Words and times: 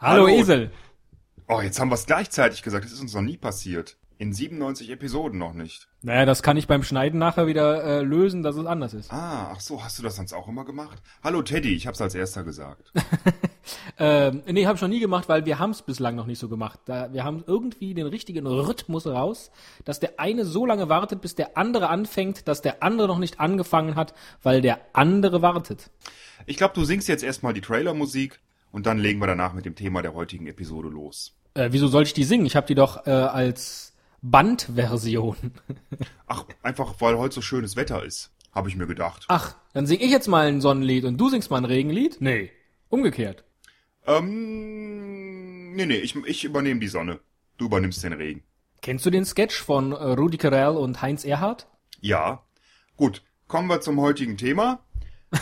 Hallo, 0.00 0.28
Esel. 0.28 0.70
Oh, 1.46 1.60
jetzt 1.60 1.78
haben 1.78 1.90
wir 1.90 1.94
es 1.94 2.06
gleichzeitig 2.06 2.62
gesagt. 2.62 2.86
Das 2.86 2.92
ist 2.92 3.02
uns 3.02 3.12
noch 3.12 3.20
nie 3.20 3.36
passiert. 3.36 3.98
In 4.16 4.32
97 4.32 4.88
Episoden 4.88 5.38
noch 5.38 5.52
nicht. 5.52 5.88
Naja, 6.00 6.24
das 6.24 6.42
kann 6.42 6.56
ich 6.56 6.66
beim 6.66 6.82
Schneiden 6.82 7.18
nachher 7.18 7.46
wieder 7.46 7.84
äh, 7.84 8.00
lösen, 8.00 8.42
dass 8.42 8.56
es 8.56 8.64
anders 8.64 8.94
ist. 8.94 9.12
Ah, 9.12 9.50
ach 9.52 9.60
so, 9.60 9.84
hast 9.84 9.98
du 9.98 10.02
das 10.02 10.16
sonst 10.16 10.32
auch 10.32 10.48
immer 10.48 10.64
gemacht? 10.64 11.02
Hallo 11.22 11.42
Teddy, 11.42 11.74
ich 11.74 11.86
hab's 11.86 12.00
als 12.00 12.14
erster 12.14 12.44
gesagt. 12.44 12.92
Ähm, 13.98 14.42
nee, 14.46 14.66
habe 14.66 14.76
ich 14.76 14.82
noch 14.82 14.88
nie 14.88 14.98
gemacht, 14.98 15.28
weil 15.28 15.44
wir 15.44 15.58
haben 15.58 15.70
es 15.70 15.82
bislang 15.82 16.16
noch 16.16 16.24
nicht 16.26 16.38
so 16.38 16.48
gemacht. 16.48 16.80
Da, 16.86 17.12
wir 17.12 17.22
haben 17.22 17.44
irgendwie 17.46 17.92
den 17.92 18.06
richtigen 18.06 18.46
Rhythmus 18.46 19.06
raus, 19.06 19.50
dass 19.84 20.00
der 20.00 20.18
eine 20.18 20.46
so 20.46 20.64
lange 20.64 20.88
wartet, 20.88 21.20
bis 21.20 21.34
der 21.34 21.58
andere 21.58 21.90
anfängt, 21.90 22.48
dass 22.48 22.62
der 22.62 22.82
andere 22.82 23.06
noch 23.06 23.18
nicht 23.18 23.38
angefangen 23.38 23.96
hat, 23.96 24.14
weil 24.42 24.62
der 24.62 24.80
andere 24.94 25.42
wartet. 25.42 25.90
Ich 26.46 26.56
glaube, 26.56 26.74
du 26.74 26.84
singst 26.84 27.08
jetzt 27.08 27.22
erstmal 27.22 27.52
die 27.52 27.60
Trailermusik 27.60 28.40
und 28.72 28.86
dann 28.86 28.98
legen 28.98 29.20
wir 29.20 29.26
danach 29.26 29.52
mit 29.52 29.64
dem 29.64 29.74
Thema 29.74 30.02
der 30.02 30.14
heutigen 30.14 30.46
Episode 30.46 30.88
los. 30.88 31.34
Äh, 31.54 31.68
wieso 31.72 31.88
soll 31.88 32.04
ich 32.04 32.14
die 32.14 32.24
singen? 32.24 32.46
Ich 32.46 32.56
habe 32.56 32.66
die 32.66 32.74
doch 32.74 33.06
äh, 33.06 33.10
als 33.10 33.94
Bandversion. 34.22 35.36
Ach, 36.26 36.44
einfach 36.62 36.94
weil 37.00 37.16
heute 37.18 37.34
so 37.36 37.42
schönes 37.42 37.76
Wetter 37.76 38.04
ist, 38.04 38.30
habe 38.52 38.68
ich 38.68 38.76
mir 38.76 38.86
gedacht. 38.86 39.24
Ach, 39.28 39.56
dann 39.72 39.86
sing 39.86 40.00
ich 40.00 40.10
jetzt 40.10 40.28
mal 40.28 40.46
ein 40.46 40.60
Sonnenlied 40.60 41.04
und 41.04 41.16
du 41.18 41.28
singst 41.28 41.50
mal 41.50 41.58
ein 41.58 41.64
Regenlied? 41.64 42.20
Nee, 42.20 42.50
umgekehrt. 42.88 43.44
Ähm, 44.06 45.72
nee, 45.74 45.86
nee, 45.86 45.96
ich, 45.96 46.16
ich 46.16 46.44
übernehme 46.44 46.80
die 46.80 46.88
Sonne. 46.88 47.20
Du 47.58 47.66
übernimmst 47.66 48.02
den 48.02 48.12
Regen. 48.12 48.42
Kennst 48.82 49.04
du 49.04 49.10
den 49.10 49.24
Sketch 49.24 49.60
von 49.60 49.92
äh, 49.92 49.94
Rudi 49.94 50.38
Carell 50.38 50.76
und 50.76 51.02
Heinz 51.02 51.24
Erhardt? 51.24 51.66
Ja. 52.00 52.42
Gut, 52.96 53.22
kommen 53.46 53.68
wir 53.68 53.80
zum 53.80 54.00
heutigen 54.00 54.36
Thema. 54.36 54.80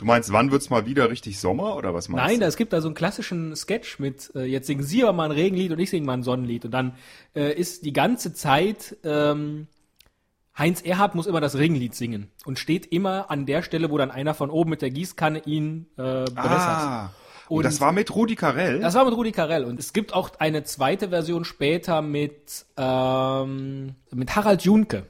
Du 0.00 0.06
meinst, 0.06 0.32
wann 0.32 0.50
wird's 0.50 0.70
mal 0.70 0.86
wieder 0.86 1.10
richtig 1.10 1.38
Sommer 1.38 1.76
oder 1.76 1.92
was 1.92 2.08
meinst 2.08 2.26
Nein, 2.26 2.40
du? 2.40 2.46
es 2.46 2.56
gibt 2.56 2.72
da 2.72 2.80
so 2.80 2.88
einen 2.88 2.94
klassischen 2.94 3.54
Sketch 3.54 3.98
mit, 3.98 4.32
äh, 4.34 4.44
jetzt 4.44 4.66
singen 4.66 4.82
Sie 4.82 5.02
aber 5.02 5.12
mal 5.12 5.26
ein 5.26 5.30
Regenlied 5.30 5.72
und 5.72 5.78
ich 5.78 5.90
singe 5.90 6.06
mal 6.06 6.14
ein 6.14 6.22
Sonnenlied. 6.22 6.64
Und 6.64 6.70
dann 6.70 6.94
äh, 7.36 7.52
ist 7.52 7.84
die 7.84 7.92
ganze 7.92 8.32
Zeit, 8.32 8.96
ähm, 9.04 9.66
Heinz 10.56 10.80
Erhardt 10.80 11.14
muss 11.14 11.26
immer 11.26 11.42
das 11.42 11.58
Regenlied 11.58 11.94
singen 11.94 12.30
und 12.46 12.58
steht 12.58 12.86
immer 12.86 13.30
an 13.30 13.44
der 13.44 13.60
Stelle, 13.62 13.90
wo 13.90 13.98
dann 13.98 14.10
einer 14.10 14.32
von 14.32 14.48
oben 14.48 14.70
mit 14.70 14.80
der 14.80 14.88
Gießkanne 14.88 15.40
ihn 15.44 15.84
äh, 15.98 16.00
bewässert. 16.24 16.34
Ah, 16.34 17.10
und, 17.50 17.58
Und- 17.58 17.64
das 17.66 17.82
war 17.82 17.92
mit 17.92 18.14
Rudi 18.14 18.36
Carell? 18.36 18.80
Das 18.80 18.94
war 18.94 19.04
mit 19.04 19.12
Rudi 19.12 19.32
Carell. 19.32 19.64
Und 19.64 19.78
es 19.78 19.92
gibt 19.92 20.14
auch 20.14 20.30
eine 20.38 20.64
zweite 20.64 21.10
Version 21.10 21.44
später 21.44 22.00
mit, 22.00 22.64
ähm, 22.78 23.96
mit 24.12 24.34
Harald 24.34 24.62
Junke. 24.62 25.04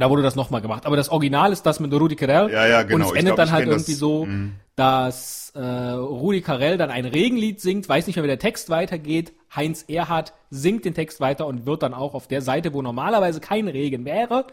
Da 0.00 0.10
wurde 0.10 0.22
das 0.22 0.36
nochmal 0.36 0.60
gemacht. 0.60 0.86
Aber 0.86 0.96
das 0.96 1.08
Original 1.08 1.52
ist 1.52 1.64
das 1.66 1.80
mit 1.80 1.92
Rudi 1.92 2.16
Carell. 2.16 2.50
Ja, 2.52 2.66
ja, 2.66 2.82
genau. 2.82 3.06
Und 3.06 3.12
es 3.12 3.18
endet 3.18 3.24
glaub, 3.34 3.36
dann 3.36 3.50
halt 3.52 3.64
kenn 3.64 3.72
das. 3.72 3.82
irgendwie 3.82 3.94
so, 3.94 4.24
Mhm. 4.26 4.52
dass 4.76 5.52
äh, 5.54 5.60
Rudi 5.60 6.40
Carell 6.40 6.78
dann 6.78 6.90
ein 6.90 7.04
Regenlied 7.04 7.60
singt, 7.60 7.88
weiß 7.88 8.06
nicht 8.06 8.16
mehr, 8.16 8.22
wie 8.24 8.28
der 8.28 8.38
Text 8.38 8.70
weitergeht. 8.70 9.32
Heinz 9.54 9.84
Erhardt 9.88 10.32
singt 10.50 10.84
den 10.84 10.94
Text 10.94 11.20
weiter 11.20 11.46
und 11.46 11.66
wird 11.66 11.82
dann 11.82 11.94
auch 11.94 12.14
auf 12.14 12.28
der 12.28 12.42
Seite, 12.42 12.72
wo 12.74 12.82
normalerweise 12.82 13.40
kein 13.40 13.66
Regen 13.68 14.04
wäre, 14.04 14.46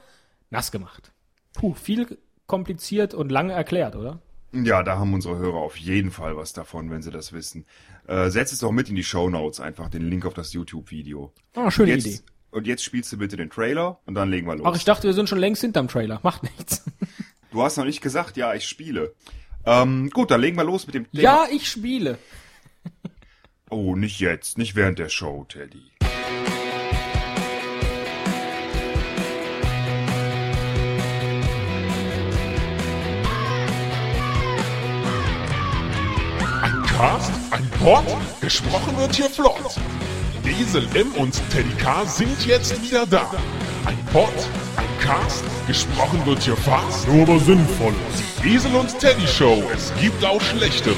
nass 0.49 0.71
gemacht. 0.71 1.11
Puh, 1.53 1.73
viel 1.73 2.17
kompliziert 2.47 3.13
und 3.13 3.31
lange 3.31 3.53
erklärt, 3.53 3.95
oder? 3.95 4.19
Ja, 4.53 4.83
da 4.83 4.97
haben 4.97 5.13
unsere 5.13 5.37
Hörer 5.37 5.57
auf 5.57 5.75
jeden 5.77 6.11
Fall 6.11 6.37
was 6.37 6.53
davon, 6.53 6.89
wenn 6.89 7.01
sie 7.01 7.11
das 7.11 7.33
wissen. 7.33 7.65
Äh, 8.07 8.29
setz 8.29 8.51
es 8.53 8.59
doch 8.59 8.71
mit 8.71 8.89
in 8.89 8.95
die 8.95 9.03
Show 9.03 9.29
Notes, 9.29 9.59
einfach 9.59 9.89
den 9.89 10.09
Link 10.09 10.25
auf 10.25 10.33
das 10.33 10.53
YouTube-Video. 10.53 11.33
Ah, 11.55 11.69
schöne 11.71 11.91
jetzt, 11.91 12.05
Idee. 12.07 12.19
Und 12.55 12.67
jetzt 12.67 12.85
spielst 12.85 13.11
du 13.11 13.17
bitte 13.17 13.35
den 13.35 13.49
Trailer 13.49 13.99
und 14.05 14.15
dann 14.15 14.31
legen 14.31 14.47
wir 14.47 14.55
los. 14.55 14.65
Ach, 14.65 14.77
ich 14.77 14.85
dachte, 14.85 15.07
wir 15.07 15.13
sind 15.13 15.27
schon 15.27 15.39
längst 15.39 15.59
hinterm 15.59 15.89
Trailer. 15.89 16.21
Macht 16.23 16.43
nichts. 16.43 16.85
du 17.51 17.61
hast 17.61 17.75
noch 17.75 17.83
nicht 17.83 17.99
gesagt, 17.99 18.37
ja, 18.37 18.53
ich 18.53 18.65
spiele. 18.65 19.13
Ähm, 19.65 20.09
gut, 20.09 20.31
dann 20.31 20.39
legen 20.39 20.55
wir 20.55 20.63
los 20.63 20.87
mit 20.87 20.95
dem 20.95 21.11
Thema. 21.11 21.21
Ja, 21.21 21.45
ich 21.51 21.69
spiele. 21.69 22.17
Oh, 23.71 23.95
nicht 23.95 24.19
jetzt, 24.19 24.59
nicht 24.59 24.75
während 24.75 24.99
der 24.99 25.09
Show, 25.09 25.43
Teddy. 25.49 25.91
Ein 36.61 36.83
Cast, 36.83 37.31
ein 37.51 37.69
Pod, 37.71 38.05
gesprochen 38.39 38.97
wird 38.97 39.15
hier 39.15 39.31
flott. 39.31 39.79
Esel 40.51 40.87
M 40.95 41.11
und 41.13 41.33
Teddy 41.49 41.73
K 41.77 42.05
sind 42.05 42.45
jetzt 42.45 42.81
wieder 42.81 43.05
da. 43.05 43.31
Ein 43.85 43.97
Pod, 44.11 44.33
ein 44.77 44.99
Cast, 44.99 45.43
gesprochen 45.67 46.25
wird 46.25 46.43
hier 46.43 46.55
fast, 46.55 47.07
nur 47.07 47.23
aber 47.23 47.39
sinnvoll. 47.39 47.93
Die 48.43 48.55
Esel 48.55 48.75
und 48.75 48.97
Teddy 48.99 49.27
Show, 49.27 49.63
es 49.73 49.93
gibt 49.99 50.23
auch 50.23 50.41
schlechtere. 50.41 50.95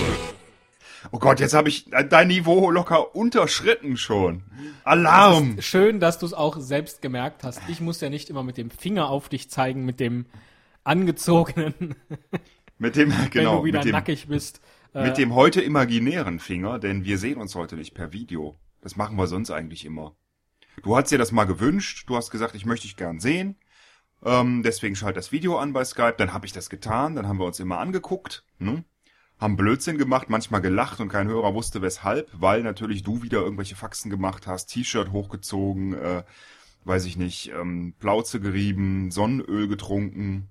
Oh 1.12 1.20
Gott, 1.20 1.40
jetzt 1.40 1.54
habe 1.54 1.70
ich 1.70 1.92
äh, 1.94 2.06
dein 2.06 2.28
Niveau 2.28 2.70
locker 2.72 3.16
unterschritten 3.16 3.98
schon. 3.98 4.44
Alarm! 4.84 5.58
Schön, 5.62 6.00
dass 6.00 6.20
du 6.20 6.26
es 6.26 6.34
auch 6.34 6.58
selbst 6.60 7.02
gemerkt 7.02 7.44
hast. 7.44 7.62
Ich 7.68 7.80
muss 7.80 8.02
ja 8.02 8.10
nicht 8.10 8.30
immer 8.30 8.44
mit 8.44 8.58
dem 8.58 8.70
Finger 8.70 9.10
auf 9.10 9.30
dich 9.30 9.50
zeigen, 9.50 9.86
mit 9.86 10.00
dem 10.00 10.26
angezogenen, 10.84 11.96
Mit 12.80 12.96
dem, 12.96 13.12
wenn 13.12 13.30
genau, 13.32 13.60
du 13.60 13.66
wieder 13.66 13.80
mit 13.80 13.86
dem, 13.88 13.92
nackig 13.92 14.28
bist. 14.28 14.62
Äh, 14.94 15.04
mit 15.04 15.18
dem 15.18 15.34
heute 15.34 15.62
imaginären 15.62 16.40
Finger, 16.40 16.78
denn 16.80 17.06
wir 17.06 17.18
sehen 17.18 17.40
uns 17.40 17.56
heute 17.56 17.76
nicht 17.76 17.94
per 17.94 18.14
Video. 18.14 18.56
Das 18.82 18.96
machen 18.96 19.18
wir 19.18 19.28
sonst 19.28 19.52
eigentlich 19.52 19.86
immer. 19.86 20.16
Du 20.84 20.96
hast 20.96 21.12
dir 21.12 21.18
das 21.18 21.32
mal 21.32 21.46
gewünscht, 21.46 22.08
du 22.08 22.16
hast 22.16 22.30
gesagt, 22.30 22.56
ich 22.56 22.66
möchte 22.66 22.88
dich 22.88 22.96
gern 22.96 23.20
sehen. 23.20 23.56
Ähm, 24.24 24.64
deswegen 24.64 24.96
schalt 24.96 25.18
das 25.18 25.32
Video 25.32 25.58
an 25.58 25.74
bei 25.74 25.84
Skype, 25.84 26.16
dann 26.18 26.34
habe 26.34 26.46
ich 26.46 26.54
das 26.54 26.70
getan, 26.70 27.16
dann 27.16 27.28
haben 27.28 27.40
wir 27.40 27.46
uns 27.46 27.60
immer 27.60 27.80
angeguckt, 27.80 28.44
ne? 28.58 28.84
haben 29.40 29.56
Blödsinn 29.56 29.98
gemacht, 29.98 30.30
manchmal 30.30 30.62
gelacht 30.62 31.00
und 31.00 31.10
kein 31.10 31.28
Hörer 31.28 31.54
wusste 31.54 31.82
weshalb, 31.82 32.30
weil 32.34 32.64
natürlich 32.64 33.04
du 33.04 33.22
wieder 33.22 33.40
irgendwelche 33.42 33.76
Faxen 33.76 34.10
gemacht 34.10 34.48
hast, 34.48 34.68
T-Shirt 34.68 35.12
hochgezogen, 35.12 35.94
äh, 35.94 36.24
weiß 36.86 37.06
ich 37.06 37.18
nicht, 37.18 37.52
ähm, 37.52 37.94
Plauze 38.00 38.40
gerieben, 38.40 39.12
Sonnenöl 39.12 39.68
getrunken, 39.68 40.50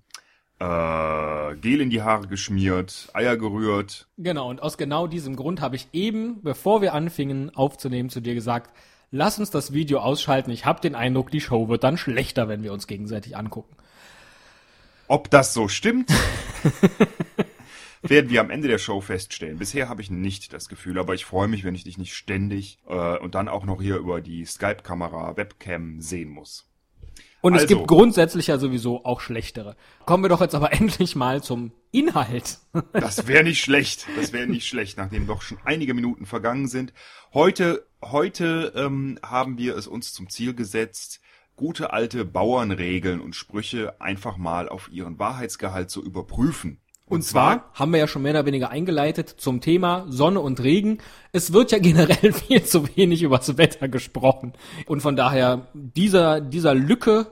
äh, 0.59 1.57
Gel 1.57 1.81
in 1.81 1.91
die 1.91 2.03
Haare 2.03 2.29
geschmiert, 2.29 3.09
Eier 3.13 3.37
gerührt. 3.37 4.09
Genau, 4.17 4.49
und 4.49 4.63
aus 4.63 4.79
genau 4.79 5.07
diesem 5.07 5.37
Grund 5.37 5.61
habe 5.61 5.77
ich 5.77 5.89
eben, 5.93 6.43
bevor 6.43 6.81
wir 6.81 6.95
anfingen 6.95 7.55
aufzunehmen, 7.55 8.09
zu 8.09 8.21
dir 8.21 8.35
gesagt, 8.35 8.75
lass 9.11 9.39
uns 9.39 9.51
das 9.51 9.73
Video 9.73 9.99
ausschalten. 9.99 10.51
Ich 10.51 10.65
habe 10.65 10.81
den 10.81 10.95
Eindruck, 10.95 11.31
die 11.31 11.41
Show 11.41 11.69
wird 11.69 11.85
dann 11.85 11.99
schlechter, 11.99 12.49
wenn 12.49 12.63
wir 12.63 12.73
uns 12.73 12.87
gegenseitig 12.87 13.37
angucken. 13.37 13.77
Ob 15.09 15.31
das 15.31 15.55
so 15.55 15.69
stimmt, 15.69 16.11
werden 18.03 18.31
wir 18.31 18.41
am 18.41 18.51
Ende 18.51 18.67
der 18.67 18.79
Show 18.79 19.01
feststellen. 19.01 19.59
Bisher 19.59 19.89
habe 19.89 20.03
ich 20.03 20.11
nicht 20.11 20.53
das 20.53 20.69
Gefühl, 20.69 20.99
aber 20.99 21.15
ich 21.15 21.25
freue 21.25 21.49
mich, 21.49 21.65
wenn 21.65 21.77
ich 21.77 21.85
dich 21.85 21.99
nicht 21.99 22.15
ständig 22.15 22.79
äh, 22.89 23.19
und 23.19 23.35
dann 23.35 23.49
auch 23.49 23.65
noch 23.65 23.81
hier 23.81 23.97
über 23.99 24.21
die 24.21 24.45
Skype-Kamera, 24.45 25.37
Webcam 25.37 26.01
sehen 26.01 26.31
muss. 26.31 26.67
Und 27.47 27.55
es 27.55 27.63
Also. 27.63 27.77
gibt 27.77 27.87
grundsätzlich 27.87 28.49
ja 28.49 28.59
sowieso 28.59 29.05
auch 29.05 29.21
schlechtere. 29.21 29.77
Kommen 30.05 30.25
wir 30.25 30.29
doch 30.29 30.41
jetzt 30.41 30.57
aber 30.57 30.73
endlich 30.81 31.15
mal 31.15 31.45
zum 31.45 31.71
Inhalt. 31.93 32.59
Das 32.93 33.29
wäre 33.29 33.45
nicht 33.45 33.61
schlecht. 33.61 34.05
Das 34.17 34.33
wäre 34.33 34.49
nicht 34.49 34.67
schlecht, 34.67 34.99
nachdem 34.99 35.29
doch 35.29 35.43
schon 35.43 35.59
einige 35.65 35.95
Minuten 35.95 36.27
vergangen 36.27 36.67
sind. 36.67 36.93
Heute, 37.33 37.87
heute 38.03 38.73
ähm, 38.75 39.21
haben 39.23 39.59
wir 39.59 39.77
es 39.77 39.87
uns 39.87 40.13
zum 40.13 40.29
Ziel 40.29 40.55
gesetzt, 40.55 41.21
gute 41.55 41.93
alte 41.93 42.25
Bauernregeln 42.25 43.21
und 43.21 43.37
Sprüche 43.37 44.01
einfach 44.01 44.39
mal 44.39 44.69
auf 44.69 44.91
ihren 44.91 45.21
Wahrheitsgehalt 45.21 45.89
zu 45.89 46.03
überprüfen. 46.03 46.81
Und 47.09 47.23
zwar 47.23 47.71
haben 47.73 47.93
wir 47.93 48.01
ja 48.01 48.09
schon 48.09 48.23
mehr 48.23 48.33
oder 48.33 48.47
weniger 48.47 48.71
eingeleitet 48.71 49.29
zum 49.29 49.61
Thema 49.61 50.07
Sonne 50.09 50.41
und 50.41 50.61
Regen. 50.61 50.99
Es 51.31 51.53
wird 51.53 51.71
ja 51.71 51.79
generell 51.81 52.33
viel 52.33 52.65
zu 52.65 52.97
wenig 52.97 53.23
übers 53.23 53.57
Wetter 53.57 53.89
gesprochen. 53.89 54.55
Und 54.87 55.01
von 55.01 55.15
daher, 55.15 55.69
dieser, 55.73 56.41
dieser 56.41 56.75
Lücke 56.75 57.31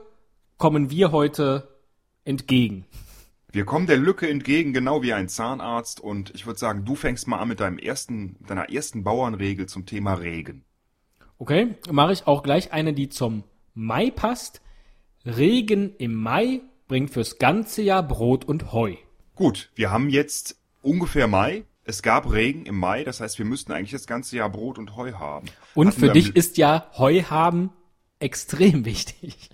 kommen 0.57 0.89
wir 0.89 1.11
heute 1.11 1.67
entgegen. 2.23 2.85
Wir 3.51 3.63
kommen 3.63 3.87
der 3.87 3.97
Lücke 3.97 4.29
entgegen, 4.29 4.73
genau 4.73 5.01
wie 5.01 5.13
ein 5.13 5.29
Zahnarzt. 5.29 6.01
Und 6.01 6.33
ich 6.35 6.45
würde 6.45 6.59
sagen, 6.59 6.83
du 6.83 6.95
fängst 6.95 7.27
mal 7.27 7.39
an 7.39 7.47
mit 7.47 7.61
deinem 7.61 7.77
ersten, 7.77 8.35
deiner 8.45 8.69
ersten 8.69 9.03
Bauernregel 9.03 9.67
zum 9.67 9.85
Thema 9.85 10.15
Regen. 10.15 10.65
Okay, 11.37 11.75
mache 11.89 12.13
ich 12.13 12.27
auch 12.27 12.43
gleich 12.43 12.73
eine, 12.73 12.93
die 12.93 13.09
zum 13.09 13.43
Mai 13.73 14.11
passt. 14.11 14.61
Regen 15.25 15.95
im 15.97 16.15
Mai 16.15 16.61
bringt 16.87 17.11
fürs 17.11 17.39
ganze 17.39 17.81
Jahr 17.81 18.03
Brot 18.03 18.45
und 18.45 18.73
Heu. 18.73 18.95
Gut, 19.35 19.71
wir 19.75 19.91
haben 19.91 20.09
jetzt 20.09 20.57
ungefähr 20.81 21.27
Mai. 21.27 21.65
Es 21.83 22.01
gab 22.01 22.31
Regen 22.31 22.65
im 22.65 22.77
Mai, 22.79 23.03
das 23.03 23.19
heißt, 23.21 23.37
wir 23.37 23.45
müssten 23.45 23.71
eigentlich 23.71 23.91
das 23.91 24.07
ganze 24.07 24.37
Jahr 24.37 24.49
Brot 24.49 24.79
und 24.79 24.95
Heu 24.95 25.13
haben. 25.13 25.47
Und 25.75 25.87
Hatten 25.87 25.99
für 25.99 26.11
dich 26.11 26.35
ist 26.35 26.57
ja 26.57 26.89
Heu 26.97 27.21
haben 27.21 27.71
extrem 28.19 28.85
wichtig. 28.85 29.49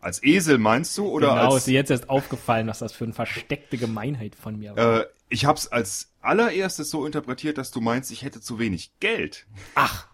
Als 0.00 0.22
Esel 0.22 0.58
meinst 0.58 0.96
du 0.96 1.06
oder 1.08 1.28
genau, 1.28 1.48
ist 1.48 1.54
als 1.54 1.64
dir 1.64 1.74
jetzt 1.74 1.90
erst 1.90 2.08
aufgefallen, 2.08 2.66
was 2.66 2.78
das 2.78 2.92
für 2.92 3.04
eine 3.04 3.12
versteckte 3.12 3.76
Gemeinheit 3.76 4.34
von 4.34 4.58
mir 4.58 4.76
war. 4.76 5.00
Äh, 5.00 5.06
ich 5.28 5.44
hab's 5.44 5.68
als 5.68 6.12
allererstes 6.20 6.90
so 6.90 7.06
interpretiert, 7.06 7.58
dass 7.58 7.70
du 7.70 7.80
meinst, 7.80 8.10
ich 8.10 8.22
hätte 8.22 8.40
zu 8.40 8.58
wenig 8.58 8.92
Geld. 9.00 9.46
Ach, 9.74 10.06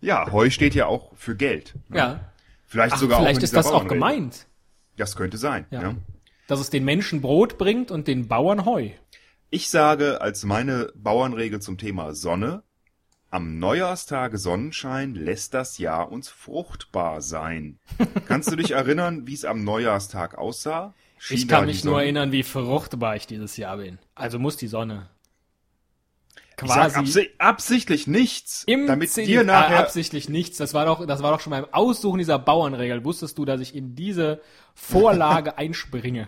Ja, 0.00 0.30
Heu 0.32 0.50
steht 0.50 0.74
ja 0.74 0.86
auch 0.86 1.12
für 1.16 1.36
Geld. 1.36 1.74
ne? 1.88 1.98
ja. 1.98 2.20
Vielleicht 2.68 2.94
Ach, 2.94 2.98
sogar 2.98 3.18
auch 3.18 3.22
vielleicht 3.22 3.42
ist 3.44 3.54
das 3.54 3.66
auch 3.66 3.86
gemeint. 3.86 4.46
Das 4.96 5.14
könnte 5.14 5.38
sein. 5.38 5.66
Ja. 5.70 5.82
Ja. 5.82 5.94
Dass 6.48 6.58
es 6.58 6.70
den 6.70 6.84
Menschen 6.84 7.20
Brot 7.20 7.58
bringt 7.58 7.90
und 7.90 8.08
den 8.08 8.26
Bauern 8.28 8.64
Heu. 8.64 8.90
Ich 9.50 9.70
sage 9.70 10.20
als 10.20 10.44
meine 10.44 10.92
Bauernregel 10.96 11.60
zum 11.60 11.78
Thema 11.78 12.12
Sonne, 12.14 12.64
am 13.36 13.58
Neujahrstage 13.58 14.38
Sonnenschein 14.38 15.14
lässt 15.14 15.52
das 15.52 15.76
Jahr 15.76 16.10
uns 16.10 16.30
fruchtbar 16.30 17.20
sein. 17.20 17.78
Kannst 18.26 18.50
du 18.50 18.56
dich 18.56 18.70
erinnern, 18.70 19.26
wie 19.26 19.34
es 19.34 19.44
am 19.44 19.62
Neujahrstag 19.62 20.38
aussah? 20.38 20.94
Schien 21.18 21.36
Ich 21.36 21.46
kann 21.46 21.66
mich 21.66 21.84
nur 21.84 22.00
erinnern, 22.00 22.32
wie 22.32 22.42
fruchtbar 22.42 23.14
ich 23.16 23.26
dieses 23.26 23.58
Jahr 23.58 23.76
bin. 23.76 23.98
Also 24.14 24.38
muss 24.38 24.56
die 24.56 24.68
Sonne. 24.68 25.10
Ich 26.62 26.68
sag 26.70 26.96
absi 26.96 27.28
absichtlich 27.36 28.06
nichts, 28.06 28.64
Im 28.66 28.86
damit 28.86 29.10
Zehn- 29.10 29.26
dir 29.26 29.42
Ah, 29.42 29.44
nachher 29.44 29.80
absichtlich 29.80 30.30
nichts. 30.30 30.56
Das 30.56 30.72
war 30.72 30.86
doch, 30.86 31.06
das 31.06 31.22
war 31.22 31.30
doch 31.32 31.40
schon 31.40 31.50
beim 31.50 31.66
Aussuchen 31.72 32.16
dieser 32.16 32.38
Bauernregel. 32.38 33.04
Wusstest 33.04 33.36
du, 33.36 33.44
dass 33.44 33.60
ich 33.60 33.74
in 33.74 33.94
diese 33.94 34.40
Vorlage 34.74 35.58
einspringe? 35.58 36.26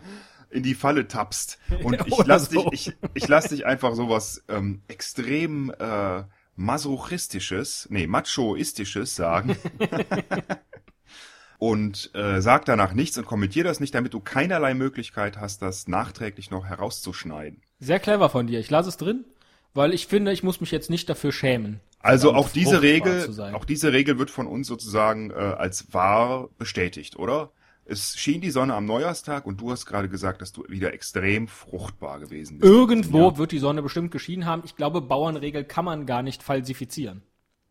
in 0.50 0.62
die 0.62 0.74
Falle 0.74 1.08
tappst. 1.08 1.58
Und 1.82 1.98
ich 2.06 2.18
lass 2.24 2.50
so. 2.50 2.68
dich, 2.70 2.88
ich, 2.88 2.96
ich 3.14 3.28
lass 3.28 3.48
dich 3.48 3.66
einfach 3.66 3.94
sowas 3.94 4.44
ähm, 4.48 4.80
extrem 4.88 5.70
äh, 5.78 6.24
masochistisches, 6.58 7.86
nee, 7.90 8.06
machoistisches 8.06 9.14
sagen. 9.14 9.56
und 11.58 12.10
äh, 12.14 12.40
sag 12.40 12.64
danach 12.64 12.92
nichts 12.92 13.16
und 13.16 13.26
kommentier 13.26 13.64
das 13.64 13.80
nicht, 13.80 13.94
damit 13.94 14.12
du 14.12 14.20
keinerlei 14.20 14.74
Möglichkeit 14.74 15.38
hast, 15.38 15.62
das 15.62 15.88
nachträglich 15.88 16.50
noch 16.50 16.66
herauszuschneiden. 16.66 17.62
Sehr 17.78 18.00
clever 18.00 18.28
von 18.28 18.48
dir. 18.48 18.58
Ich 18.58 18.70
lasse 18.70 18.88
es 18.88 18.96
drin, 18.96 19.24
weil 19.72 19.94
ich 19.94 20.08
finde, 20.08 20.32
ich 20.32 20.42
muss 20.42 20.60
mich 20.60 20.72
jetzt 20.72 20.90
nicht 20.90 21.08
dafür 21.08 21.32
schämen. 21.32 21.80
Also 22.00 22.32
auch 22.34 22.48
diese 22.48 22.82
Regel, 22.82 23.28
auch 23.52 23.64
diese 23.64 23.92
Regel 23.92 24.18
wird 24.18 24.30
von 24.30 24.46
uns 24.46 24.66
sozusagen 24.66 25.30
äh, 25.30 25.34
als 25.34 25.92
wahr 25.92 26.48
bestätigt, 26.58 27.16
oder? 27.16 27.52
Es 27.90 28.18
schien 28.18 28.42
die 28.42 28.50
Sonne 28.50 28.74
am 28.74 28.84
Neujahrstag 28.84 29.46
und 29.46 29.62
du 29.62 29.70
hast 29.70 29.86
gerade 29.86 30.10
gesagt, 30.10 30.42
dass 30.42 30.52
du 30.52 30.62
wieder 30.68 30.92
extrem 30.92 31.48
fruchtbar 31.48 32.20
gewesen 32.20 32.58
bist. 32.58 32.70
Irgendwo 32.70 33.38
wird 33.38 33.50
die 33.50 33.58
Sonne 33.58 33.80
bestimmt 33.80 34.10
geschienen 34.10 34.44
haben. 34.44 34.60
Ich 34.66 34.76
glaube, 34.76 35.00
Bauernregel 35.00 35.64
kann 35.64 35.86
man 35.86 36.04
gar 36.04 36.22
nicht 36.22 36.42
falsifizieren. 36.42 37.22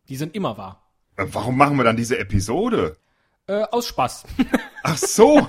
Die 0.10 0.16
sind 0.16 0.34
immer 0.34 0.58
wahr. 0.58 0.82
Äh, 1.18 1.28
Warum 1.32 1.56
machen 1.56 1.78
wir 1.78 1.84
dann 1.84 1.98
diese 1.98 2.18
Episode? 2.18 2.98
Äh, 3.46 3.62
aus 3.72 3.86
Spaß. 3.86 4.26
Ach 4.84 4.98
so. 4.98 5.48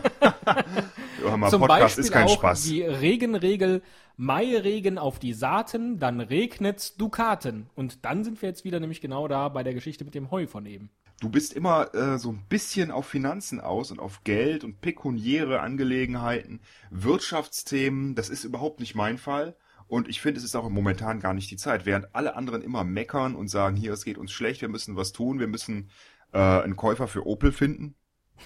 Hör 1.22 1.36
mal, 1.38 1.48
Zum 1.48 1.62
Podcast 1.62 1.82
Beispiel 1.82 2.04
ist 2.04 2.12
kein 2.12 2.26
auch 2.26 2.34
Spaß. 2.34 2.64
die 2.64 2.82
Regenregel, 2.82 3.82
Mairegen 4.18 4.98
auf 4.98 5.18
die 5.18 5.32
Saaten, 5.32 5.98
dann 5.98 6.20
regnet's 6.20 6.94
Dukaten. 6.96 7.70
Und 7.74 8.04
dann 8.04 8.22
sind 8.22 8.42
wir 8.42 8.50
jetzt 8.50 8.64
wieder 8.64 8.80
nämlich 8.80 9.00
genau 9.00 9.28
da 9.28 9.48
bei 9.48 9.62
der 9.62 9.72
Geschichte 9.72 10.04
mit 10.04 10.14
dem 10.14 10.30
Heu 10.30 10.46
von 10.46 10.66
eben. 10.66 10.90
Du 11.20 11.28
bist 11.28 11.52
immer 11.52 11.92
äh, 11.94 12.18
so 12.18 12.30
ein 12.30 12.44
bisschen 12.48 12.92
auf 12.92 13.06
Finanzen 13.06 13.60
aus 13.60 13.90
und 13.90 13.98
auf 13.98 14.22
Geld 14.22 14.62
und 14.62 14.80
pekuniäre 14.80 15.60
Angelegenheiten, 15.60 16.60
Wirtschaftsthemen. 16.90 18.14
Das 18.14 18.28
ist 18.28 18.44
überhaupt 18.44 18.78
nicht 18.78 18.94
mein 18.94 19.18
Fall. 19.18 19.56
Und 19.88 20.08
ich 20.08 20.20
finde, 20.20 20.38
es 20.38 20.44
ist 20.44 20.54
auch 20.54 20.68
momentan 20.68 21.18
gar 21.18 21.34
nicht 21.34 21.50
die 21.50 21.56
Zeit. 21.56 21.86
Während 21.86 22.14
alle 22.14 22.36
anderen 22.36 22.62
immer 22.62 22.84
meckern 22.84 23.34
und 23.34 23.48
sagen, 23.48 23.74
hier, 23.74 23.92
es 23.92 24.04
geht 24.04 24.18
uns 24.18 24.30
schlecht, 24.30 24.60
wir 24.60 24.68
müssen 24.68 24.96
was 24.96 25.12
tun, 25.12 25.40
wir 25.40 25.48
müssen 25.48 25.90
äh, 26.32 26.38
einen 26.38 26.76
Käufer 26.76 27.08
für 27.08 27.26
Opel 27.26 27.52
finden, 27.52 27.96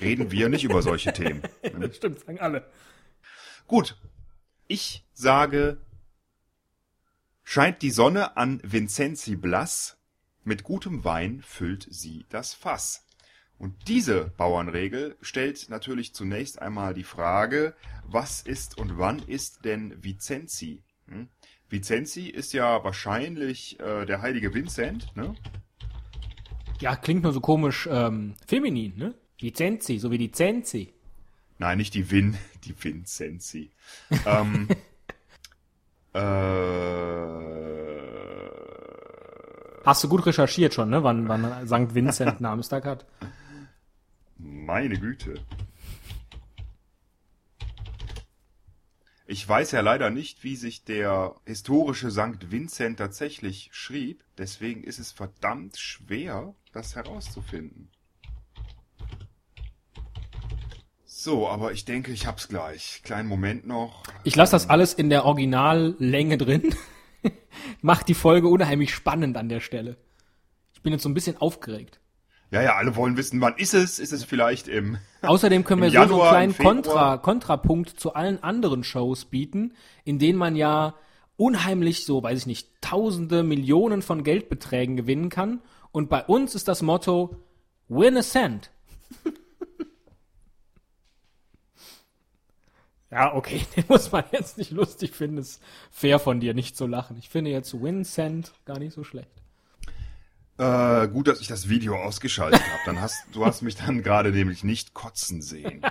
reden 0.01 0.31
wir 0.31 0.49
nicht 0.49 0.65
über 0.65 0.81
solche 0.83 1.13
Themen. 1.15 1.43
Stimmt, 1.93 2.21
sagen 2.21 2.41
alle. 2.41 2.71
Gut. 3.67 3.99
Ich 4.69 5.05
sage, 5.13 5.79
scheint 7.43 7.83
die 7.83 7.91
Sonne 7.91 8.37
an 8.37 8.61
Vincenzi 8.65 9.37
Blass, 9.37 9.99
mit 10.45 10.65
gutem 10.65 11.05
Wein 11.05 11.43
füllt 11.43 11.87
sie 11.91 12.25
das 12.29 12.55
Fass. 12.55 13.05
Und 13.59 13.89
diese 13.89 14.33
Bauernregel 14.37 15.17
stellt 15.21 15.69
natürlich 15.69 16.15
zunächst 16.15 16.61
einmal 16.61 16.95
die 16.95 17.05
Frage, 17.05 17.75
was 18.05 18.43
ist 18.43 18.77
und 18.77 18.99
wann 18.99 19.21
ist 19.21 19.65
denn 19.65 20.03
Vincenzi? 20.03 20.83
Hm? 21.07 21.29
Vincenzi 21.69 22.29
ist 22.29 22.53
ja 22.53 22.83
wahrscheinlich 22.83 23.79
äh, 23.79 24.05
der 24.05 24.21
heilige 24.21 24.53
Vincent, 24.53 25.15
ne? 25.17 25.35
Ja, 26.81 26.97
klingt 26.97 27.23
nur 27.23 27.33
so 27.33 27.41
komisch 27.41 27.89
ähm, 27.91 28.35
feminin, 28.47 28.97
ne? 28.97 29.15
Vicenzi, 29.39 29.99
so 29.99 30.11
wie 30.11 30.19
die 30.19 30.33
Zenzi. 30.33 30.93
Nein, 31.59 31.79
nicht 31.79 31.95
die 31.95 32.11
Vin, 32.11 32.37
die 32.65 32.75
Vincenzi. 32.77 33.71
ähm, 34.27 34.69
äh, 36.15 37.62
Hast 39.85 40.05
du 40.05 40.09
gut 40.09 40.27
recherchiert 40.27 40.75
schon, 40.75 40.91
ne? 40.91 41.03
Wann, 41.03 41.29
wann 41.29 41.67
St. 41.67 41.95
Vincent 41.95 42.41
Namenstag 42.41 42.85
hat? 42.85 43.07
Meine 44.39 44.99
Güte. 44.99 45.35
Ich 49.27 49.49
weiß 49.49 49.71
ja 49.73 49.81
leider 49.81 50.11
nicht, 50.11 50.45
wie 50.45 50.57
sich 50.57 50.85
der 50.85 51.37
historische 51.47 52.11
St. 52.11 52.51
Vincent 52.51 52.99
tatsächlich 52.99 53.71
schrieb. 53.73 54.23
Deswegen 54.37 54.85
ist 54.85 54.99
es 54.99 55.11
verdammt 55.11 55.79
schwer, 55.79 56.55
das 56.73 56.97
herauszufinden. 56.97 57.89
So, 61.05 61.49
aber 61.49 61.73
ich 61.73 61.85
denke, 61.85 62.11
ich 62.11 62.27
hab's 62.27 62.49
gleich. 62.49 63.01
Kleinen 63.05 63.29
Moment 63.29 63.67
noch. 63.67 64.03
Ich 64.25 64.35
lasse 64.35 64.53
das 64.53 64.69
alles 64.69 64.93
in 64.93 65.09
der 65.09 65.25
Originallänge 65.25 66.37
drin. 66.37 66.75
Macht 67.81 68.09
die 68.09 68.15
Folge 68.15 68.49
unheimlich 68.49 68.95
spannend 68.95 69.37
an 69.37 69.49
der 69.49 69.61
Stelle. 69.61 69.97
Ich 70.75 70.83
bin 70.83 70.93
jetzt 70.93 71.03
so 71.03 71.09
ein 71.09 71.15
bisschen 71.15 71.37
aufgeregt. 71.37 72.01
Ja, 72.51 72.61
ja, 72.63 72.77
alle 72.77 72.97
wollen 72.97 73.17
wissen, 73.17 73.41
wann 73.41 73.57
ist 73.57 73.73
es? 73.73 73.99
Ist 73.99 74.13
es 74.13 74.25
vielleicht 74.25 74.69
im... 74.69 74.99
Außerdem 75.23 75.65
können 75.65 75.81
wir 75.81 75.91
so, 75.91 75.95
so 75.95 76.01
einen 76.01 76.11
Januar, 76.11 76.31
kleinen. 76.31 76.57
Kontra, 76.57 77.17
Kontrapunkt 77.17 77.89
zu 77.99 78.15
allen 78.15 78.43
anderen 78.43 78.85
Shows 78.85 79.25
bieten, 79.25 79.73
in 80.05 80.19
denen 80.19 80.39
man 80.39 80.55
ja 80.55 80.95
unheimlich 81.37 82.05
so, 82.05 82.23
weiß 82.23 82.41
ich 82.41 82.47
nicht, 82.47 82.69
tausende, 82.83 83.43
Millionen 83.43 84.03
von 84.03 84.23
Geldbeträgen 84.23 84.97
gewinnen 84.97 85.31
kann. 85.31 85.61
Und 85.93 86.11
bei 86.11 86.23
uns 86.25 86.55
ist 86.55 86.69
das 86.69 86.83
Motto 86.83 87.37
Win 87.89 88.19
a 88.19 88.23
Cent. 88.23 88.71
ja, 93.13 93.35
okay, 93.35 93.65
den 93.77 93.85
muss 93.89 94.11
man 94.11 94.25
jetzt 94.33 94.59
nicht 94.59 94.71
lustig 94.71 95.15
finden. 95.15 95.39
Ist 95.39 95.63
fair 95.91 96.19
von 96.19 96.41
dir, 96.41 96.55
nicht 96.55 96.77
zu 96.77 96.87
lachen. 96.87 97.17
Ich 97.19 97.29
finde 97.29 97.51
jetzt 97.51 97.81
Win 97.81 98.05
Cent 98.05 98.53
gar 98.65 98.79
nicht 98.79 98.95
so 98.95 99.05
schlecht. 99.05 99.31
Äh, 100.59 101.09
gut, 101.09 101.29
dass 101.29 101.41
ich 101.41 101.49
das 101.49 101.69
Video 101.69 101.97
ausgeschaltet 101.97 102.61
habe. 102.61 102.83
Dann 102.87 103.01
hast 103.01 103.25
du 103.33 103.45
hast 103.45 103.63
mich 103.63 103.77
dann 103.77 104.03
gerade 104.03 104.31
nämlich 104.31 104.65
nicht 104.65 104.95
kotzen 104.95 105.43
sehen. 105.43 105.83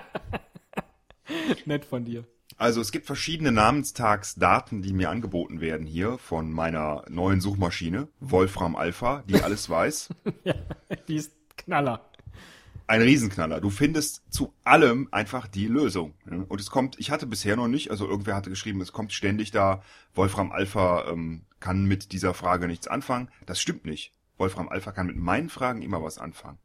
Nett 1.66 1.86
von 1.86 2.06
dir. 2.06 2.26
Also 2.58 2.80
es 2.80 2.92
gibt 2.92 3.08
verschiedene 3.08 3.52
Namenstagsdaten, 3.52 4.82
die 4.82 4.94
mir 4.94 5.10
angeboten 5.10 5.62
werden 5.62 5.88
hier 5.88 6.20
von 6.20 6.52
meiner 6.52 7.04
neuen 7.10 7.42
Suchmaschine, 7.42 8.08
Wolfram 8.20 8.76
Alpha, 8.76 9.24
die 9.28 9.42
alles 9.42 9.70
weiß. 9.70 10.10
Die 11.08 11.16
ist 11.16 11.32
Knaller. 11.58 12.11
Ein 12.92 13.04
Riesenknaller. 13.04 13.62
Du 13.62 13.70
findest 13.70 14.22
zu 14.30 14.54
allem 14.66 15.08
einfach 15.12 15.48
die 15.48 15.68
Lösung. 15.68 16.14
ne? 16.26 16.46
Und 16.50 16.60
es 16.60 16.70
kommt, 16.70 17.00
ich 17.00 17.10
hatte 17.10 17.26
bisher 17.26 17.56
noch 17.56 17.70
nicht, 17.70 17.90
also 17.90 18.06
irgendwer 18.06 18.36
hatte 18.36 18.50
geschrieben, 18.50 18.82
es 18.82 18.92
kommt 18.92 19.14
ständig 19.14 19.52
da, 19.52 19.82
Wolfram 20.14 20.52
Alpha 20.52 21.06
ähm, 21.10 21.44
kann 21.62 21.86
mit 21.86 22.12
dieser 22.12 22.34
Frage 22.34 22.68
nichts 22.68 22.90
anfangen. 22.90 23.30
Das 23.46 23.62
stimmt 23.62 23.86
nicht. 23.86 24.12
Wolfram 24.38 24.68
Alpha 24.68 24.92
kann 24.92 25.08
mit 25.08 25.16
meinen 25.16 25.48
Fragen 25.48 25.82
immer 25.84 26.04
was 26.04 26.18
anfangen. 26.18 26.58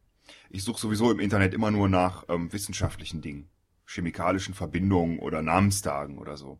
Ich 0.49 0.65
suche 0.65 0.81
sowieso 0.81 1.09
im 1.11 1.21
Internet 1.21 1.53
immer 1.53 1.71
nur 1.71 1.87
nach 1.87 2.25
ähm, 2.27 2.51
wissenschaftlichen 2.51 3.21
Dingen, 3.21 3.47
chemikalischen 3.85 4.53
Verbindungen 4.53 5.19
oder 5.19 5.41
Namenstagen 5.41 6.17
oder 6.17 6.35
so. 6.35 6.59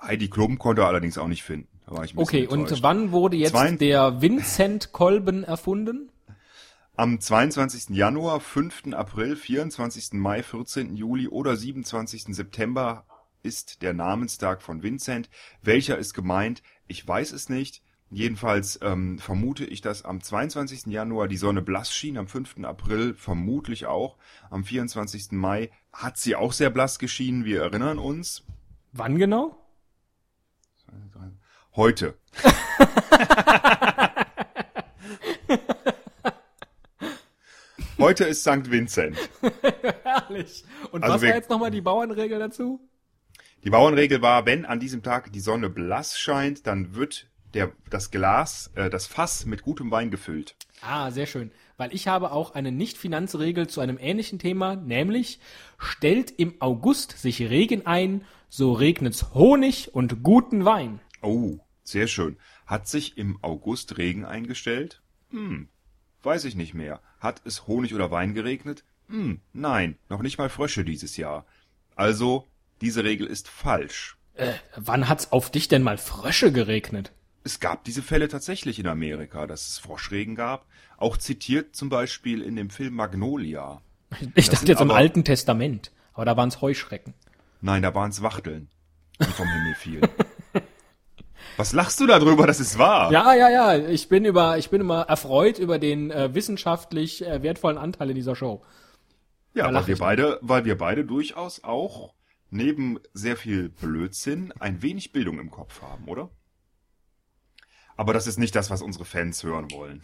Heidi 0.00 0.28
Klum 0.28 0.58
konnte 0.58 0.82
er 0.82 0.86
allerdings 0.86 1.18
auch 1.18 1.26
nicht 1.26 1.42
finden. 1.42 1.80
Okay, 2.14 2.46
und 2.46 2.84
wann 2.84 3.10
wurde 3.10 3.36
jetzt 3.36 3.50
Zwei- 3.50 3.72
der 3.72 4.22
Vincent 4.22 4.92
Kolben 4.92 5.42
erfunden? 5.42 6.12
Am 6.98 7.20
22. 7.20 7.94
Januar, 7.94 8.40
5. 8.40 8.94
April, 8.94 9.36
24. 9.36 10.14
Mai, 10.14 10.42
14. 10.42 10.96
Juli 10.96 11.28
oder 11.28 11.54
27. 11.54 12.34
September 12.34 13.04
ist 13.42 13.82
der 13.82 13.92
Namenstag 13.92 14.62
von 14.62 14.82
Vincent. 14.82 15.28
Welcher 15.60 15.98
ist 15.98 16.14
gemeint? 16.14 16.62
Ich 16.86 17.06
weiß 17.06 17.32
es 17.32 17.50
nicht. 17.50 17.82
Jedenfalls 18.08 18.78
ähm, 18.80 19.18
vermute 19.18 19.66
ich, 19.66 19.82
dass 19.82 20.06
am 20.06 20.22
22. 20.22 20.86
Januar 20.86 21.28
die 21.28 21.36
Sonne 21.36 21.60
blass 21.60 21.92
schien, 21.94 22.16
am 22.16 22.28
5. 22.28 22.64
April 22.64 23.12
vermutlich 23.12 23.84
auch, 23.84 24.16
am 24.48 24.64
24. 24.64 25.32
Mai 25.32 25.70
hat 25.92 26.16
sie 26.16 26.34
auch 26.34 26.54
sehr 26.54 26.70
blass 26.70 26.98
geschienen, 26.98 27.44
wir 27.44 27.60
erinnern 27.60 27.98
uns. 27.98 28.42
Wann 28.92 29.18
genau? 29.18 29.62
Heute. 31.74 32.16
Heute 38.16 38.30
ist 38.30 38.44
St. 38.44 38.70
Vincent. 38.70 39.18
Herrlich. 40.02 40.64
Und 40.90 41.02
Also 41.02 41.16
was 41.16 41.22
war 41.22 41.34
jetzt 41.34 41.50
nochmal 41.50 41.70
die 41.70 41.82
Bauernregel 41.82 42.38
dazu? 42.38 42.80
Die 43.62 43.68
Bauernregel 43.68 44.22
war, 44.22 44.46
wenn 44.46 44.64
an 44.64 44.80
diesem 44.80 45.02
Tag 45.02 45.30
die 45.34 45.40
Sonne 45.40 45.68
blass 45.68 46.18
scheint, 46.18 46.66
dann 46.66 46.94
wird 46.94 47.28
der, 47.52 47.72
das 47.90 48.10
Glas, 48.10 48.70
äh, 48.74 48.88
das 48.88 49.06
Fass 49.06 49.44
mit 49.44 49.60
gutem 49.60 49.90
Wein 49.90 50.10
gefüllt. 50.10 50.56
Ah, 50.80 51.10
sehr 51.10 51.26
schön. 51.26 51.50
Weil 51.76 51.94
ich 51.94 52.08
habe 52.08 52.32
auch 52.32 52.54
eine 52.54 52.72
Nicht-Finanzregel 52.72 53.66
zu 53.66 53.82
einem 53.82 53.98
ähnlichen 54.00 54.38
Thema, 54.38 54.76
nämlich 54.76 55.38
stellt 55.76 56.30
im 56.30 56.54
August 56.60 57.18
sich 57.18 57.42
Regen 57.42 57.84
ein, 57.84 58.24
so 58.48 58.72
regnet's 58.72 59.34
Honig 59.34 59.94
und 59.94 60.22
guten 60.22 60.64
Wein. 60.64 61.00
Oh, 61.20 61.58
sehr 61.82 62.06
schön. 62.06 62.38
Hat 62.64 62.88
sich 62.88 63.18
im 63.18 63.36
August 63.42 63.98
Regen 63.98 64.24
eingestellt? 64.24 65.02
Hm, 65.32 65.68
weiß 66.22 66.46
ich 66.46 66.54
nicht 66.54 66.72
mehr. 66.72 67.02
Hat 67.26 67.42
es 67.44 67.66
Honig 67.66 67.92
oder 67.92 68.12
Wein 68.12 68.34
geregnet? 68.34 68.84
Hm, 69.08 69.40
nein, 69.52 69.98
noch 70.08 70.22
nicht 70.22 70.38
mal 70.38 70.48
Frösche 70.48 70.84
dieses 70.84 71.16
Jahr. 71.16 71.44
Also, 71.96 72.46
diese 72.80 73.02
Regel 73.02 73.26
ist 73.26 73.48
falsch. 73.48 74.16
Äh, 74.34 74.52
wann 74.76 75.08
hat's 75.08 75.32
auf 75.32 75.50
dich 75.50 75.66
denn 75.66 75.82
mal 75.82 75.98
Frösche 75.98 76.52
geregnet? 76.52 77.10
Es 77.42 77.58
gab 77.58 77.82
diese 77.82 78.02
Fälle 78.04 78.28
tatsächlich 78.28 78.78
in 78.78 78.86
Amerika, 78.86 79.48
dass 79.48 79.66
es 79.68 79.78
Froschregen 79.78 80.36
gab. 80.36 80.66
Auch 80.98 81.16
zitiert 81.16 81.74
zum 81.74 81.88
Beispiel 81.88 82.42
in 82.42 82.54
dem 82.54 82.70
Film 82.70 82.94
Magnolia. 82.94 83.82
Ich 84.36 84.46
dachte 84.46 84.58
sind 84.60 84.68
jetzt 84.68 84.80
im 84.80 84.90
aber- 84.92 84.98
Alten 85.00 85.24
Testament, 85.24 85.90
aber 86.14 86.26
da 86.26 86.36
waren's 86.36 86.60
Heuschrecken. 86.60 87.12
Nein, 87.60 87.82
da 87.82 87.92
waren's 87.92 88.22
Wachteln, 88.22 88.68
die 89.20 89.24
vom 89.32 89.48
Himmel 89.48 89.74
fielen. 89.74 90.08
Was 91.56 91.72
lachst 91.72 92.00
du 92.00 92.06
da 92.06 92.18
drüber? 92.18 92.46
Das 92.46 92.60
ist 92.60 92.78
wahr. 92.78 93.10
Ja, 93.12 93.34
ja, 93.34 93.48
ja. 93.48 93.88
Ich 93.88 94.08
bin 94.08 94.24
über, 94.24 94.58
ich 94.58 94.70
bin 94.70 94.80
immer 94.80 95.02
erfreut 95.02 95.58
über 95.58 95.78
den 95.78 96.10
äh, 96.10 96.34
wissenschaftlich 96.34 97.24
äh, 97.24 97.42
wertvollen 97.42 97.78
Anteil 97.78 98.10
in 98.10 98.16
dieser 98.16 98.36
Show. 98.36 98.62
Ja, 99.54 99.72
weil 99.72 99.86
wir 99.86 99.96
beide, 99.96 100.38
weil 100.42 100.66
wir 100.66 100.76
beide 100.76 101.04
durchaus 101.04 101.64
auch 101.64 102.12
neben 102.50 102.98
sehr 103.14 103.36
viel 103.36 103.70
Blödsinn 103.70 104.52
ein 104.58 104.82
wenig 104.82 105.12
Bildung 105.12 105.38
im 105.38 105.50
Kopf 105.50 105.80
haben, 105.80 106.08
oder? 106.08 106.30
Aber 107.96 108.12
das 108.12 108.26
ist 108.26 108.38
nicht 108.38 108.54
das, 108.54 108.70
was 108.70 108.82
unsere 108.82 109.06
Fans 109.06 109.42
hören 109.42 109.70
wollen. 109.70 110.02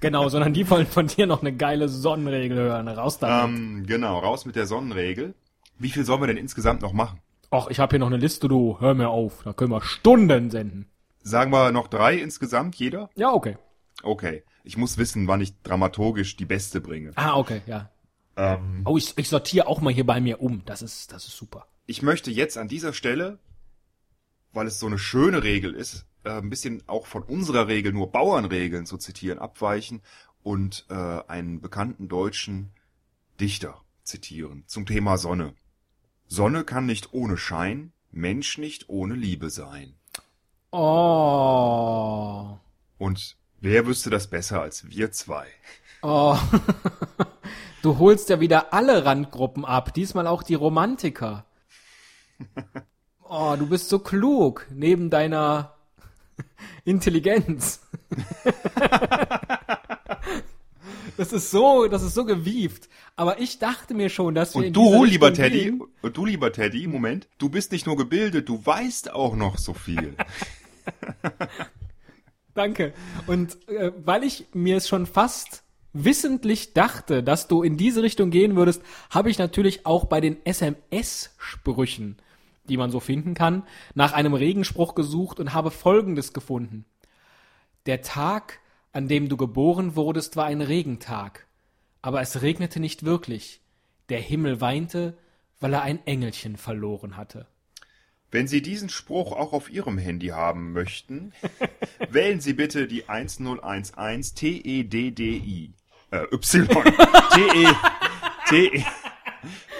Genau, 0.00 0.28
sondern 0.28 0.52
die 0.52 0.68
wollen 0.68 0.86
von 0.86 1.06
dir 1.06 1.26
noch 1.26 1.40
eine 1.40 1.56
geile 1.56 1.88
Sonnenregel 1.88 2.58
hören. 2.58 2.86
Raus 2.88 3.18
damit. 3.18 3.58
Ähm, 3.58 3.86
genau, 3.86 4.18
raus 4.18 4.44
mit 4.44 4.54
der 4.54 4.66
Sonnenregel. 4.66 5.34
Wie 5.78 5.88
viel 5.88 6.04
sollen 6.04 6.20
wir 6.20 6.26
denn 6.26 6.36
insgesamt 6.36 6.82
noch 6.82 6.92
machen? 6.92 7.20
Och, 7.50 7.70
ich 7.70 7.78
habe 7.78 7.90
hier 7.92 7.98
noch 8.00 8.08
eine 8.08 8.16
Liste, 8.16 8.48
du. 8.48 8.78
Hör 8.80 8.94
mir 8.94 9.08
auf. 9.08 9.42
Da 9.44 9.52
können 9.52 9.70
wir 9.70 9.82
Stunden 9.82 10.50
senden. 10.50 10.90
Sagen 11.22 11.50
wir 11.52 11.72
noch 11.72 11.88
drei 11.88 12.16
insgesamt, 12.16 12.74
jeder? 12.76 13.10
Ja, 13.14 13.32
okay. 13.32 13.56
Okay. 14.02 14.42
Ich 14.64 14.76
muss 14.76 14.98
wissen, 14.98 15.26
wann 15.28 15.40
ich 15.40 15.60
dramaturgisch 15.62 16.36
die 16.36 16.44
beste 16.44 16.80
bringe. 16.80 17.12
Ah, 17.16 17.36
okay, 17.36 17.62
ja. 17.66 17.90
Ähm, 18.36 18.82
Oh, 18.84 18.96
ich, 18.96 19.16
ich 19.16 19.28
sortiere 19.28 19.66
auch 19.68 19.80
mal 19.80 19.92
hier 19.92 20.04
bei 20.06 20.20
mir 20.20 20.40
um. 20.40 20.62
Das 20.66 20.82
ist, 20.82 21.12
das 21.12 21.26
ist 21.26 21.36
super. 21.36 21.66
ich 21.86 22.02
möchte 22.02 22.30
jetzt 22.30 22.58
an 22.58 22.68
dieser 22.68 22.92
Stelle, 22.92 23.38
weil 24.52 24.66
es 24.66 24.78
so 24.80 24.86
eine 24.86 24.98
schöne 24.98 25.42
Regel 25.44 25.72
ist, 25.74 26.04
äh, 26.24 26.30
ein 26.30 26.50
bisschen 26.50 26.82
auch 26.88 27.06
von 27.06 27.22
unserer 27.22 27.68
Regel, 27.68 27.92
nur 27.92 28.10
Bauernregeln 28.10 28.86
zu 28.86 28.96
zitieren, 28.98 29.38
abweichen 29.38 30.02
und 30.42 30.84
äh, 30.90 30.94
einen 30.94 31.60
bekannten 31.60 32.08
deutschen 32.08 32.72
Dichter 33.40 33.80
zitieren 34.02 34.64
zum 34.66 34.84
Thema 34.86 35.16
Sonne. 35.16 35.54
Sonne 36.28 36.64
kann 36.64 36.86
nicht 36.86 37.12
ohne 37.12 37.36
Schein, 37.36 37.92
Mensch 38.10 38.58
nicht 38.58 38.88
ohne 38.88 39.14
Liebe 39.14 39.50
sein. 39.50 39.94
Oh. 40.70 42.58
Und 42.98 43.36
wer 43.60 43.86
wüsste 43.86 44.10
das 44.10 44.28
besser 44.28 44.60
als 44.60 44.88
wir 44.90 45.12
zwei? 45.12 45.46
Oh. 46.02 46.38
Du 47.82 47.98
holst 47.98 48.30
ja 48.30 48.40
wieder 48.40 48.72
alle 48.72 49.04
Randgruppen 49.04 49.64
ab, 49.64 49.94
diesmal 49.94 50.26
auch 50.26 50.42
die 50.42 50.56
Romantiker. 50.56 51.44
Oh, 53.22 53.54
du 53.56 53.68
bist 53.68 53.88
so 53.88 54.00
klug, 54.00 54.66
neben 54.70 55.08
deiner 55.08 55.74
Intelligenz. 56.84 57.86
Das 61.16 61.32
ist 61.32 61.50
so, 61.50 61.86
das 61.88 62.02
ist 62.02 62.14
so 62.14 62.24
gewieft. 62.24 62.88
Aber 63.16 63.40
ich 63.40 63.58
dachte 63.58 63.94
mir 63.94 64.08
schon, 64.08 64.34
dass 64.34 64.54
wir 64.54 64.62
in 64.62 64.68
Und 64.68 64.76
du, 64.76 64.84
diese 64.84 65.04
lieber 65.04 65.28
Richtung 65.30 65.44
Teddy, 65.44 65.64
gehen. 65.64 65.82
und 66.02 66.16
du, 66.16 66.24
lieber 66.26 66.52
Teddy, 66.52 66.86
Moment, 66.86 67.28
du 67.38 67.48
bist 67.48 67.72
nicht 67.72 67.86
nur 67.86 67.96
gebildet, 67.96 68.48
du 68.48 68.64
weißt 68.64 69.12
auch 69.12 69.34
noch 69.34 69.58
so 69.58 69.74
viel. 69.74 70.14
Danke. 72.54 72.92
Und 73.26 73.68
äh, 73.68 73.92
weil 74.04 74.24
ich 74.24 74.46
mir 74.52 74.76
es 74.76 74.88
schon 74.88 75.06
fast 75.06 75.62
wissentlich 75.92 76.74
dachte, 76.74 77.22
dass 77.22 77.48
du 77.48 77.62
in 77.62 77.76
diese 77.76 78.02
Richtung 78.02 78.30
gehen 78.30 78.56
würdest, 78.56 78.82
habe 79.10 79.30
ich 79.30 79.38
natürlich 79.38 79.86
auch 79.86 80.06
bei 80.06 80.20
den 80.20 80.36
SMS-Sprüchen, 80.44 82.16
die 82.68 82.76
man 82.76 82.90
so 82.90 83.00
finden 83.00 83.34
kann, 83.34 83.62
nach 83.94 84.12
einem 84.12 84.34
Regenspruch 84.34 84.94
gesucht 84.94 85.40
und 85.40 85.54
habe 85.54 85.70
Folgendes 85.70 86.32
gefunden. 86.32 86.84
Der 87.86 88.02
Tag, 88.02 88.60
an 88.96 89.08
dem 89.08 89.28
du 89.28 89.36
geboren 89.36 89.94
wurdest, 89.94 90.36
war 90.36 90.46
ein 90.46 90.62
Regentag. 90.62 91.46
Aber 92.00 92.22
es 92.22 92.40
regnete 92.40 92.80
nicht 92.80 93.04
wirklich. 93.04 93.60
Der 94.08 94.20
Himmel 94.20 94.62
weinte, 94.62 95.18
weil 95.60 95.74
er 95.74 95.82
ein 95.82 95.98
Engelchen 96.06 96.56
verloren 96.56 97.18
hatte. 97.18 97.46
Wenn 98.30 98.48
Sie 98.48 98.62
diesen 98.62 98.88
Spruch 98.88 99.32
auch 99.32 99.52
auf 99.52 99.70
Ihrem 99.70 99.98
Handy 99.98 100.28
haben 100.28 100.72
möchten, 100.72 101.34
wählen 102.10 102.40
Sie 102.40 102.54
bitte 102.54 102.86
die 102.86 103.06
1011 103.06 104.32
TEDDI. 104.32 105.74
Äh, 106.10 106.22
Y. 106.32 106.66
T-E, 107.34 107.68
T-E, 108.48 108.84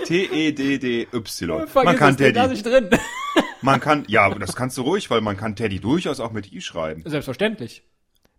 T-E-D-D-Y. 0.04 1.66
Man 1.84 1.96
kann 1.96 2.18
Teddy, 2.18 2.52
ich 2.52 2.62
drin. 2.62 2.90
man 3.62 3.80
kann, 3.80 4.04
ja, 4.08 4.28
das 4.34 4.54
kannst 4.54 4.76
du 4.76 4.82
ruhig, 4.82 5.08
weil 5.08 5.22
man 5.22 5.38
kann 5.38 5.56
Teddy 5.56 5.80
durchaus 5.80 6.20
auch 6.20 6.32
mit 6.32 6.52
I 6.52 6.60
schreiben. 6.60 7.02
Selbstverständlich. 7.06 7.82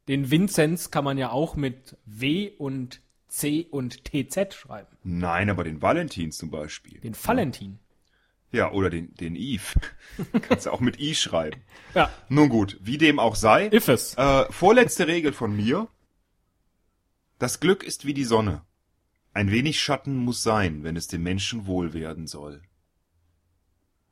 Den 0.07 0.31
Vinzenz 0.31 0.91
kann 0.91 1.03
man 1.03 1.17
ja 1.17 1.31
auch 1.31 1.55
mit 1.55 1.97
W 2.05 2.51
und 2.57 3.01
C 3.27 3.67
und 3.69 4.05
TZ 4.05 4.53
schreiben. 4.53 4.95
Nein, 5.03 5.49
aber 5.49 5.63
den 5.63 5.81
Valentin 5.81 6.31
zum 6.31 6.49
Beispiel. 6.49 6.99
Den 6.99 7.15
Valentin. 7.15 7.79
Ja, 8.51 8.71
oder 8.71 8.89
den, 8.89 9.13
den 9.15 9.35
Eve. 9.35 9.79
kannst 10.41 10.65
du 10.65 10.71
auch 10.71 10.79
mit 10.79 10.99
I 10.99 11.13
schreiben. 11.13 11.61
Ja, 11.93 12.09
Nun 12.29 12.47
gut, 12.47 12.77
wie 12.81 12.97
dem 12.97 13.19
auch 13.19 13.35
sei. 13.35 13.67
Iffes. 13.67 14.15
Äh, 14.15 14.51
vorletzte 14.51 15.07
Regel 15.07 15.33
von 15.33 15.55
mir. 15.55 15.89
Das 17.39 17.59
Glück 17.59 17.83
ist 17.83 18.05
wie 18.05 18.13
die 18.13 18.23
Sonne. 18.23 18.63
Ein 19.33 19.51
wenig 19.51 19.79
Schatten 19.79 20.15
muss 20.15 20.41
sein, 20.41 20.83
wenn 20.83 20.95
es 20.95 21.07
dem 21.07 21.21
Menschen 21.21 21.67
wohl 21.67 21.93
werden 21.93 22.25
soll. 22.25 22.63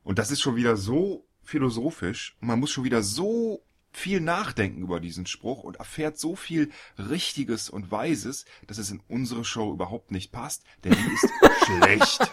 Und 0.04 0.20
das 0.20 0.30
ist 0.30 0.42
schon 0.42 0.56
wieder 0.56 0.76
so 0.78 1.26
philosophisch. 1.42 2.38
Man 2.42 2.60
muss 2.60 2.72
schon 2.72 2.84
wieder 2.84 3.02
so 3.02 3.64
viel 3.96 4.20
nachdenken 4.20 4.82
über 4.82 5.00
diesen 5.00 5.26
Spruch 5.26 5.64
und 5.64 5.78
erfährt 5.78 6.18
so 6.18 6.36
viel 6.36 6.72
Richtiges 6.98 7.70
und 7.70 7.92
Weises, 7.92 8.46
dass 8.68 8.78
es 8.78 8.92
in 8.92 9.02
unsere 9.08 9.46
Show 9.46 9.72
überhaupt 9.72 10.12
nicht 10.12 10.32
passt, 10.32 10.64
denn 10.84 10.94
die 10.94 11.14
ist 11.14 11.30
schlecht. 11.66 12.32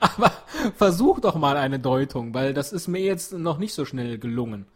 Aber 0.00 0.32
versuch 0.76 1.20
doch 1.20 1.36
mal 1.36 1.56
eine 1.56 1.78
Deutung, 1.78 2.34
weil 2.34 2.54
das 2.54 2.72
ist 2.72 2.88
mir 2.88 3.00
jetzt 3.00 3.32
noch 3.32 3.58
nicht 3.58 3.74
so 3.74 3.84
schnell 3.84 4.18
gelungen. 4.18 4.66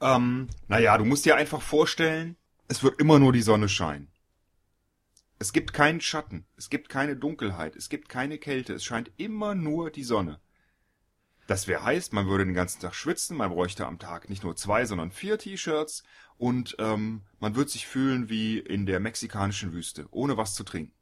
Ähm, 0.00 0.48
naja, 0.68 0.98
du 0.98 1.04
musst 1.04 1.24
dir 1.24 1.36
einfach 1.36 1.62
vorstellen, 1.62 2.36
es 2.68 2.82
wird 2.82 3.00
immer 3.00 3.18
nur 3.18 3.32
die 3.32 3.42
Sonne 3.42 3.68
scheinen. 3.68 4.08
Es 5.38 5.52
gibt 5.52 5.72
keinen 5.72 6.00
Schatten, 6.00 6.46
es 6.56 6.70
gibt 6.70 6.88
keine 6.88 7.16
Dunkelheit, 7.16 7.76
es 7.76 7.88
gibt 7.88 8.08
keine 8.08 8.38
Kälte, 8.38 8.74
es 8.74 8.84
scheint 8.84 9.10
immer 9.16 9.54
nur 9.54 9.90
die 9.90 10.04
Sonne. 10.04 10.40
Das 11.52 11.68
wäre 11.68 11.84
heißt, 11.84 12.14
man 12.14 12.28
würde 12.28 12.46
den 12.46 12.54
ganzen 12.54 12.80
Tag 12.80 12.94
schwitzen, 12.94 13.36
man 13.36 13.50
bräuchte 13.50 13.86
am 13.86 13.98
Tag 13.98 14.30
nicht 14.30 14.42
nur 14.42 14.56
zwei, 14.56 14.86
sondern 14.86 15.10
vier 15.10 15.36
T-Shirts 15.36 16.02
und 16.38 16.76
ähm, 16.78 17.20
man 17.40 17.56
wird 17.56 17.68
sich 17.68 17.86
fühlen 17.86 18.30
wie 18.30 18.58
in 18.58 18.86
der 18.86 19.00
mexikanischen 19.00 19.74
Wüste, 19.74 20.06
ohne 20.12 20.38
was 20.38 20.54
zu 20.54 20.64
trinken. 20.64 20.94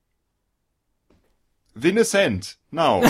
Vincent, 1.75 2.59
now. 2.73 3.00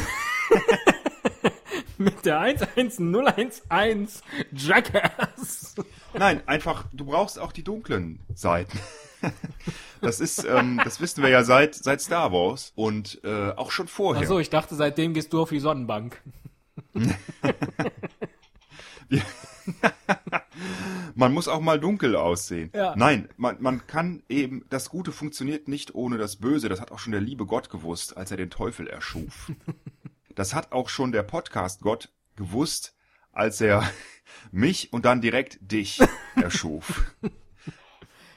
Mit 1.96 2.26
der 2.26 2.40
11011 2.40 4.22
Jackass. 4.52 5.76
Nein, 6.12 6.46
einfach, 6.46 6.84
du 6.92 7.06
brauchst 7.06 7.38
auch 7.38 7.52
die 7.52 7.64
dunklen 7.64 8.20
Seiten. 8.34 8.78
Das 10.02 10.18
ist, 10.18 10.44
ähm, 10.44 10.80
das 10.82 11.02
wissen 11.02 11.22
wir 11.22 11.28
ja 11.28 11.44
seit, 11.44 11.74
seit 11.74 12.00
Star 12.00 12.32
Wars 12.32 12.72
und 12.74 13.20
äh, 13.22 13.50
auch 13.50 13.70
schon 13.70 13.86
vorher. 13.86 14.22
Achso, 14.22 14.38
ich 14.38 14.48
dachte, 14.48 14.74
seitdem 14.74 15.12
gehst 15.12 15.30
du 15.34 15.42
auf 15.42 15.50
die 15.50 15.60
Sonnenbank. 15.60 16.22
Man 21.14 21.32
muss 21.32 21.48
auch 21.48 21.60
mal 21.60 21.78
dunkel 21.80 22.16
aussehen. 22.16 22.70
Ja. 22.74 22.94
Nein, 22.96 23.28
man, 23.36 23.60
man 23.60 23.86
kann 23.86 24.22
eben, 24.28 24.64
das 24.70 24.88
Gute 24.88 25.12
funktioniert 25.12 25.68
nicht 25.68 25.94
ohne 25.94 26.18
das 26.18 26.36
Böse. 26.36 26.68
Das 26.68 26.80
hat 26.80 26.92
auch 26.92 26.98
schon 26.98 27.12
der 27.12 27.20
liebe 27.20 27.46
Gott 27.46 27.70
gewusst, 27.70 28.16
als 28.16 28.30
er 28.30 28.36
den 28.36 28.50
Teufel 28.50 28.86
erschuf. 28.86 29.52
Das 30.36 30.54
hat 30.54 30.70
auch 30.70 30.88
schon 30.88 31.10
der 31.10 31.24
Podcast 31.24 31.80
Gott 31.82 32.08
gewusst, 32.36 32.94
als 33.32 33.60
er 33.60 33.82
mich 34.52 34.92
und 34.92 35.04
dann 35.04 35.20
direkt 35.20 35.58
dich 35.60 36.00
erschuf. 36.36 37.12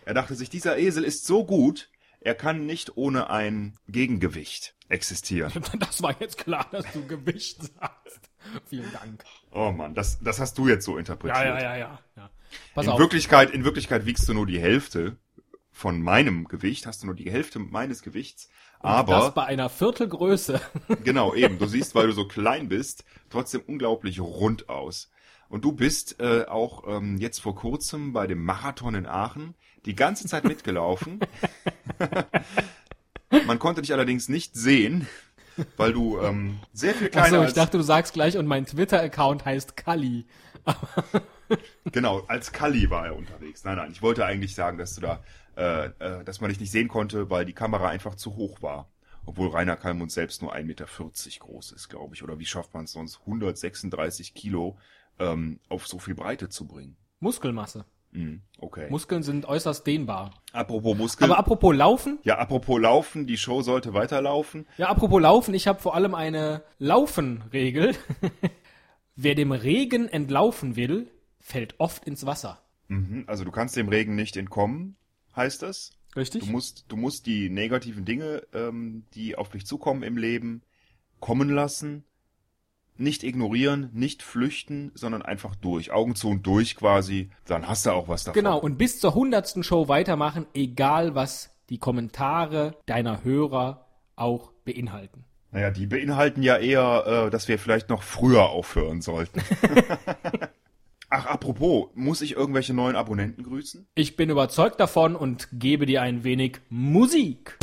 Er 0.03 0.13
dachte 0.13 0.35
sich, 0.35 0.49
dieser 0.49 0.77
Esel 0.79 1.03
ist 1.03 1.25
so 1.25 1.45
gut, 1.45 1.91
er 2.19 2.35
kann 2.35 2.65
nicht 2.65 2.97
ohne 2.97 3.29
ein 3.29 3.77
Gegengewicht 3.87 4.75
existieren. 4.89 5.53
Das 5.79 6.01
war 6.01 6.19
jetzt 6.19 6.39
klar, 6.39 6.67
dass 6.71 6.91
du 6.91 7.05
Gewicht 7.05 7.63
sagst. 7.63 8.29
Vielen 8.65 8.91
Dank. 8.91 9.23
Oh 9.51 9.71
Mann, 9.71 9.95
das, 9.95 10.19
das 10.21 10.39
hast 10.39 10.57
du 10.57 10.67
jetzt 10.67 10.85
so 10.85 10.97
interpretiert. 10.97 11.45
Ja, 11.45 11.59
ja, 11.59 11.61
ja, 11.61 11.77
ja. 11.77 11.99
ja. 12.15 12.29
Pass 12.73 12.85
in 12.85 12.91
auf. 12.91 12.99
Wirklichkeit, 12.99 13.51
in 13.51 13.63
Wirklichkeit 13.63 14.05
wiegst 14.05 14.27
du 14.27 14.33
nur 14.33 14.45
die 14.45 14.59
Hälfte 14.59 15.17
von 15.71 16.01
meinem 16.01 16.47
Gewicht, 16.47 16.85
hast 16.85 17.01
du 17.01 17.07
nur 17.07 17.15
die 17.15 17.31
Hälfte 17.31 17.59
meines 17.59 18.03
Gewichts. 18.03 18.49
das 18.81 18.91
Aber, 18.91 19.31
bei 19.31 19.45
einer 19.45 19.69
Viertelgröße. 19.69 20.61
genau, 21.03 21.33
eben, 21.33 21.57
du 21.57 21.65
siehst, 21.65 21.95
weil 21.95 22.07
du 22.07 22.13
so 22.13 22.27
klein 22.27 22.69
bist, 22.69 23.03
trotzdem 23.29 23.61
unglaublich 23.65 24.19
rund 24.19 24.69
aus. 24.69 25.09
Und 25.49 25.65
du 25.65 25.71
bist 25.71 26.19
äh, 26.19 26.45
auch 26.45 26.83
ähm, 26.87 27.17
jetzt 27.17 27.39
vor 27.39 27.55
kurzem 27.55 28.13
bei 28.13 28.27
dem 28.27 28.43
Marathon 28.43 28.95
in 28.95 29.05
Aachen 29.05 29.55
die 29.85 29.95
ganze 29.95 30.27
Zeit 30.27 30.45
mitgelaufen. 30.45 31.19
Man 33.47 33.59
konnte 33.59 33.81
dich 33.81 33.93
allerdings 33.93 34.29
nicht 34.29 34.55
sehen, 34.55 35.07
weil 35.77 35.93
du 35.93 36.19
ähm, 36.19 36.59
sehr 36.73 36.93
viel 36.93 37.09
kleiner 37.09 37.25
Achso, 37.25 37.37
ich 37.37 37.45
als, 37.45 37.53
dachte, 37.53 37.77
du 37.77 37.83
sagst 37.83 38.13
gleich, 38.13 38.37
und 38.37 38.47
mein 38.47 38.65
Twitter-Account 38.65 39.45
heißt 39.45 39.77
Kali. 39.77 40.25
genau, 41.91 42.21
als 42.27 42.51
Kalli 42.51 42.89
war 42.89 43.07
er 43.07 43.15
unterwegs. 43.15 43.63
Nein, 43.63 43.77
nein, 43.77 43.91
ich 43.91 44.01
wollte 44.01 44.25
eigentlich 44.25 44.55
sagen, 44.55 44.77
dass 44.77 44.95
du 44.95 45.01
da, 45.01 45.23
äh, 45.57 45.85
äh, 45.99 46.23
dass 46.23 46.41
man 46.41 46.49
dich 46.49 46.59
nicht 46.59 46.71
sehen 46.71 46.87
konnte, 46.87 47.29
weil 47.29 47.45
die 47.45 47.53
Kamera 47.53 47.89
einfach 47.89 48.15
zu 48.15 48.35
hoch 48.35 48.61
war. 48.61 48.89
Obwohl 49.25 49.49
Rainer 49.49 49.77
Kalmund 49.77 50.11
selbst 50.11 50.41
nur 50.41 50.53
1,40 50.53 50.63
Meter 50.65 50.85
groß 50.85 51.71
ist, 51.71 51.89
glaube 51.89 52.13
ich. 52.13 52.23
Oder 52.23 52.39
wie 52.39 52.45
schafft 52.45 52.73
man 52.73 52.85
es 52.85 52.91
sonst, 52.91 53.21
136 53.21 54.33
Kilo 54.33 54.77
ähm, 55.19 55.59
auf 55.69 55.87
so 55.87 55.97
viel 55.97 56.15
Breite 56.15 56.49
zu 56.49 56.67
bringen? 56.67 56.97
Muskelmasse. 57.19 57.85
Hm, 58.13 58.41
okay. 58.59 58.87
Muskeln 58.89 59.23
sind 59.23 59.45
äußerst 59.45 59.85
dehnbar. 59.85 60.31
apropos 60.51 60.95
Muskeln. 60.95 61.29
Aber 61.29 61.39
apropos 61.39 61.75
Laufen, 61.75 62.19
ja, 62.23 62.37
apropos 62.37 62.79
Laufen, 62.79 63.25
die 63.27 63.37
Show 63.37 63.61
sollte 63.61 63.93
weiterlaufen. 63.93 64.67
ja, 64.77 64.87
apropos 64.89 65.21
Laufen, 65.21 65.53
ich 65.53 65.67
habe 65.67 65.79
vor 65.79 65.95
allem 65.95 66.13
eine 66.15 66.63
Laufenregel. 66.79 67.95
Wer 69.15 69.35
dem 69.35 69.51
Regen 69.51 70.07
entlaufen 70.07 70.75
will, 70.75 71.07
fällt 71.39 71.79
oft 71.79 72.05
ins 72.05 72.25
Wasser. 72.25 72.61
Mhm, 72.87 73.23
also 73.27 73.43
du 73.43 73.51
kannst 73.51 73.75
dem 73.75 73.89
Regen 73.89 74.15
nicht 74.15 74.37
entkommen, 74.37 74.95
heißt 75.35 75.61
das. 75.61 75.91
Richtig? 76.15 76.45
Du 76.45 76.51
musst, 76.51 76.85
du 76.89 76.95
musst 76.95 77.25
die 77.25 77.49
negativen 77.49 78.05
Dinge, 78.05 78.43
ähm, 78.53 79.05
die 79.13 79.35
auf 79.35 79.49
dich 79.49 79.65
zukommen 79.65 80.03
im 80.03 80.17
Leben, 80.17 80.61
kommen 81.19 81.49
lassen, 81.49 82.03
nicht 82.97 83.23
ignorieren, 83.23 83.89
nicht 83.93 84.23
flüchten, 84.23 84.91
sondern 84.95 85.21
einfach 85.21 85.55
durch. 85.55 85.91
Augen 85.91 86.15
zu 86.15 86.29
und 86.29 86.45
durch 86.45 86.75
quasi, 86.75 87.29
dann 87.45 87.67
hast 87.67 87.85
du 87.85 87.91
auch 87.91 88.07
was 88.07 88.23
davon. 88.23 88.41
Genau, 88.41 88.59
und 88.59 88.77
bis 88.77 88.99
zur 88.99 89.13
hundertsten 89.13 89.63
Show 89.63 89.87
weitermachen, 89.87 90.45
egal 90.53 91.15
was 91.15 91.55
die 91.69 91.77
Kommentare 91.77 92.75
deiner 92.85 93.23
Hörer 93.23 93.85
auch 94.15 94.51
beinhalten. 94.65 95.25
Naja, 95.51 95.69
die 95.69 95.85
beinhalten 95.85 96.41
ja 96.41 96.57
eher, 96.57 97.27
äh, 97.27 97.29
dass 97.29 97.47
wir 97.47 97.59
vielleicht 97.59 97.89
noch 97.89 98.03
früher 98.03 98.49
aufhören 98.49 99.01
sollten. 99.01 99.41
Ach, 101.15 101.27
apropos, 101.27 101.89
muss 101.93 102.23
ich 102.23 102.35
irgendwelche 102.35 102.73
neuen 102.73 102.95
Abonnenten 102.95 103.43
grüßen? 103.43 103.85
Ich 103.93 104.15
bin 104.15 104.31
überzeugt 104.31 104.79
davon 104.79 105.15
und 105.15 105.47
gebe 105.51 105.85
dir 105.85 106.01
ein 106.01 106.23
wenig 106.23 106.57
Musik. 106.69 107.59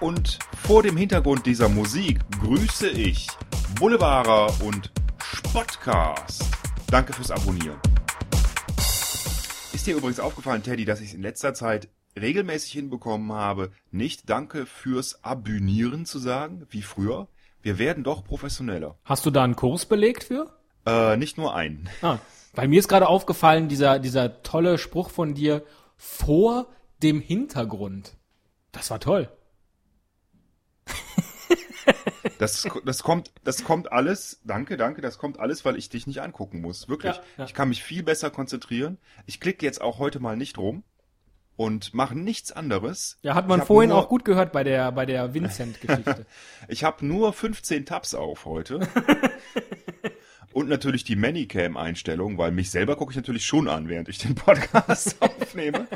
Und 0.00 0.38
vor 0.64 0.84
dem 0.84 0.96
Hintergrund 0.96 1.44
dieser 1.44 1.68
Musik 1.68 2.20
grüße 2.40 2.88
ich 2.88 3.26
Boulevarder 3.80 4.48
und 4.62 4.92
Spotcast. 5.20 6.44
Danke 6.88 7.12
fürs 7.12 7.32
Abonnieren. 7.32 7.80
Ist 9.72 9.88
dir 9.88 9.96
übrigens 9.96 10.20
aufgefallen, 10.20 10.62
Teddy, 10.62 10.84
dass 10.84 11.00
ich 11.00 11.08
es 11.08 11.14
in 11.14 11.22
letzter 11.22 11.52
Zeit 11.52 11.88
regelmäßig 12.16 12.72
hinbekommen 12.72 13.32
habe, 13.32 13.72
nicht 13.90 14.30
Danke 14.30 14.66
fürs 14.66 15.24
Abonnieren 15.24 16.06
zu 16.06 16.20
sagen, 16.20 16.64
wie 16.70 16.82
früher? 16.82 17.26
Wir 17.60 17.78
werden 17.78 18.04
doch 18.04 18.22
professioneller. 18.22 18.96
Hast 19.04 19.26
du 19.26 19.32
da 19.32 19.42
einen 19.42 19.56
Kurs 19.56 19.86
belegt 19.86 20.22
für? 20.22 20.54
Äh, 20.86 21.16
nicht 21.16 21.38
nur 21.38 21.56
einen. 21.56 21.88
Ah, 22.02 22.18
weil 22.54 22.68
mir 22.68 22.78
ist 22.78 22.88
gerade 22.88 23.08
aufgefallen, 23.08 23.68
dieser, 23.68 23.98
dieser 23.98 24.42
tolle 24.42 24.78
Spruch 24.78 25.10
von 25.10 25.34
dir 25.34 25.64
vor 25.96 26.68
dem 27.02 27.20
Hintergrund. 27.20 28.14
Das 28.70 28.90
war 28.92 29.00
toll. 29.00 29.28
Das, 32.38 32.66
das 32.84 33.02
kommt, 33.02 33.32
das 33.44 33.64
kommt 33.64 33.92
alles, 33.92 34.40
danke, 34.44 34.76
danke, 34.76 35.00
das 35.00 35.18
kommt 35.18 35.38
alles, 35.38 35.64
weil 35.64 35.76
ich 35.76 35.88
dich 35.88 36.06
nicht 36.06 36.22
angucken 36.22 36.60
muss. 36.60 36.88
Wirklich. 36.88 37.16
Ja, 37.16 37.22
ja. 37.38 37.44
Ich 37.44 37.54
kann 37.54 37.68
mich 37.68 37.82
viel 37.82 38.02
besser 38.02 38.30
konzentrieren. 38.30 38.98
Ich 39.26 39.40
klicke 39.40 39.64
jetzt 39.64 39.80
auch 39.80 39.98
heute 39.98 40.20
mal 40.20 40.36
nicht 40.36 40.58
rum 40.58 40.84
und 41.58 41.92
mache 41.92 42.16
nichts 42.16 42.52
anderes. 42.52 43.18
Ja, 43.22 43.34
hat 43.34 43.48
man 43.48 43.62
vorhin 43.62 43.90
nur, 43.90 43.98
auch 43.98 44.08
gut 44.08 44.24
gehört 44.24 44.52
bei 44.52 44.62
der, 44.62 44.92
bei 44.92 45.04
der 45.04 45.34
Vincent-Geschichte. 45.34 46.24
Ich 46.68 46.84
habe 46.84 47.04
nur 47.04 47.32
15 47.32 47.84
Tabs 47.84 48.14
auf 48.14 48.44
heute. 48.44 48.86
und 50.52 50.68
natürlich 50.68 51.02
die 51.02 51.16
Manycam-Einstellung, 51.16 52.38
weil 52.38 52.52
mich 52.52 52.70
selber 52.70 52.94
gucke 52.94 53.10
ich 53.10 53.16
natürlich 53.16 53.44
schon 53.44 53.68
an, 53.68 53.88
während 53.88 54.08
ich 54.08 54.18
den 54.18 54.36
Podcast 54.36 55.16
aufnehme. 55.20 55.88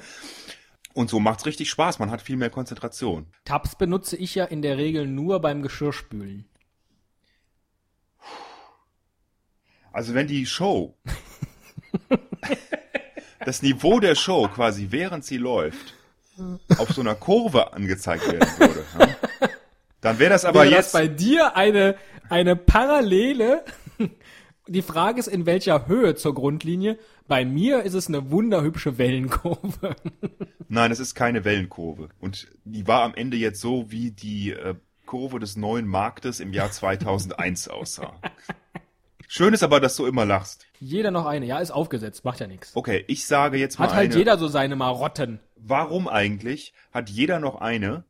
Und 0.94 1.08
so 1.10 1.20
macht's 1.20 1.46
richtig 1.46 1.70
Spaß. 1.70 1.98
Man 1.98 2.10
hat 2.10 2.22
viel 2.22 2.36
mehr 2.36 2.50
Konzentration. 2.50 3.26
Tabs 3.44 3.76
benutze 3.76 4.16
ich 4.16 4.34
ja 4.34 4.44
in 4.44 4.62
der 4.62 4.76
Regel 4.76 5.06
nur 5.06 5.40
beim 5.40 5.62
Geschirrspülen. 5.62 6.46
Also 9.92 10.14
wenn 10.14 10.26
die 10.26 10.46
Show, 10.46 10.96
das 13.44 13.62
Niveau 13.62 14.00
der 14.00 14.14
Show 14.14 14.48
quasi 14.48 14.88
während 14.90 15.24
sie 15.24 15.36
läuft, 15.36 15.94
auf 16.78 16.90
so 16.90 17.02
einer 17.02 17.14
Kurve 17.14 17.74
angezeigt 17.74 18.26
werden 18.26 18.48
würde, 18.58 18.84
ne? 18.98 19.16
dann 20.00 20.18
wäre 20.18 20.30
das 20.30 20.44
aber 20.46 20.62
Wäre 20.62 20.72
jetzt, 20.72 20.94
das 20.94 21.00
bei 21.00 21.08
dir 21.08 21.56
eine, 21.56 21.96
eine 22.30 22.56
Parallele? 22.56 23.64
Die 24.68 24.82
Frage 24.82 25.18
ist, 25.18 25.26
in 25.26 25.44
welcher 25.44 25.86
Höhe 25.88 26.14
zur 26.14 26.34
Grundlinie? 26.34 26.98
Bei 27.26 27.44
mir 27.44 27.82
ist 27.82 27.94
es 27.94 28.08
eine 28.08 28.30
wunderhübsche 28.30 28.96
Wellenkurve. 28.96 29.96
nein, 30.68 30.92
es 30.92 31.00
ist 31.00 31.14
keine 31.14 31.44
Wellenkurve. 31.44 32.10
Und 32.20 32.48
die 32.64 32.86
war 32.86 33.02
am 33.02 33.14
Ende 33.14 33.36
jetzt 33.36 33.60
so, 33.60 33.90
wie 33.90 34.12
die 34.12 34.52
äh, 34.52 34.76
Kurve 35.04 35.40
des 35.40 35.56
neuen 35.56 35.86
Marktes 35.86 36.38
im 36.40 36.52
Jahr 36.52 36.70
2001 36.70 37.68
aussah. 37.68 38.14
Schön 39.28 39.54
ist 39.54 39.62
aber, 39.62 39.80
dass 39.80 39.96
du 39.96 40.06
immer 40.06 40.26
lachst. 40.26 40.66
Jeder 40.78 41.10
noch 41.10 41.24
eine. 41.26 41.46
Ja, 41.46 41.58
ist 41.58 41.70
aufgesetzt, 41.70 42.24
macht 42.24 42.40
ja 42.40 42.46
nichts. 42.46 42.76
Okay, 42.76 43.02
ich 43.08 43.26
sage 43.26 43.56
jetzt 43.56 43.78
mal 43.78 43.86
Hat 43.86 43.94
halt 43.94 44.10
eine. 44.10 44.18
jeder 44.18 44.36
so 44.36 44.46
seine 44.46 44.76
Marotten. 44.76 45.40
Warum 45.56 46.06
eigentlich 46.06 46.74
hat 46.92 47.08
jeder 47.08 47.40
noch 47.40 47.60
eine? 47.60 48.04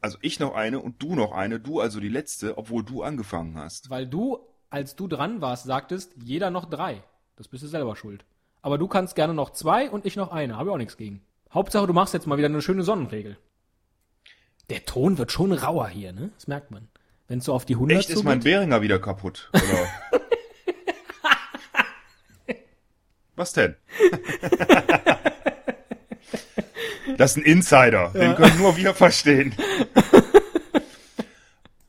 Also 0.00 0.18
ich 0.20 0.40
noch 0.40 0.54
eine 0.54 0.80
und 0.80 1.02
du 1.02 1.14
noch 1.14 1.32
eine, 1.32 1.60
du 1.60 1.80
also 1.80 2.00
die 2.00 2.08
letzte, 2.08 2.58
obwohl 2.58 2.84
du 2.84 3.02
angefangen 3.02 3.56
hast. 3.56 3.90
Weil 3.90 4.06
du, 4.06 4.38
als 4.70 4.96
du 4.96 5.06
dran 5.08 5.40
warst, 5.40 5.64
sagtest, 5.64 6.12
jeder 6.22 6.50
noch 6.50 6.64
drei. 6.64 7.02
Das 7.36 7.48
bist 7.48 7.62
du 7.62 7.68
selber 7.68 7.96
schuld. 7.96 8.24
Aber 8.62 8.78
du 8.78 8.88
kannst 8.88 9.14
gerne 9.14 9.34
noch 9.34 9.50
zwei 9.50 9.88
und 9.90 10.04
ich 10.04 10.16
noch 10.16 10.32
eine. 10.32 10.56
Habe 10.56 10.68
ich 10.68 10.74
auch 10.74 10.78
nichts 10.78 10.96
gegen. 10.96 11.22
Hauptsache, 11.52 11.86
du 11.86 11.92
machst 11.92 12.14
jetzt 12.14 12.26
mal 12.26 12.36
wieder 12.36 12.48
eine 12.48 12.62
schöne 12.62 12.82
Sonnenregel. 12.82 13.38
Der 14.70 14.84
Ton 14.84 15.16
wird 15.18 15.32
schon 15.32 15.52
rauer 15.52 15.88
hier, 15.88 16.12
ne? 16.12 16.30
Das 16.34 16.46
merkt 16.46 16.70
man. 16.70 16.88
Wenn 17.26 17.40
so 17.40 17.54
auf 17.54 17.64
die 17.64 17.74
100 17.74 17.98
Echt, 17.98 18.10
ist 18.10 18.24
mein 18.24 18.40
zugeht. 18.40 18.54
Behringer 18.54 18.82
wieder 18.82 18.98
kaputt, 18.98 19.50
oder? 19.54 19.88
Was 23.36 23.52
denn? 23.52 23.76
das 27.16 27.32
ist 27.32 27.36
ein 27.36 27.44
Insider, 27.44 28.10
den 28.10 28.34
können 28.34 28.58
nur 28.58 28.76
wir 28.76 28.94
verstehen. 28.94 29.54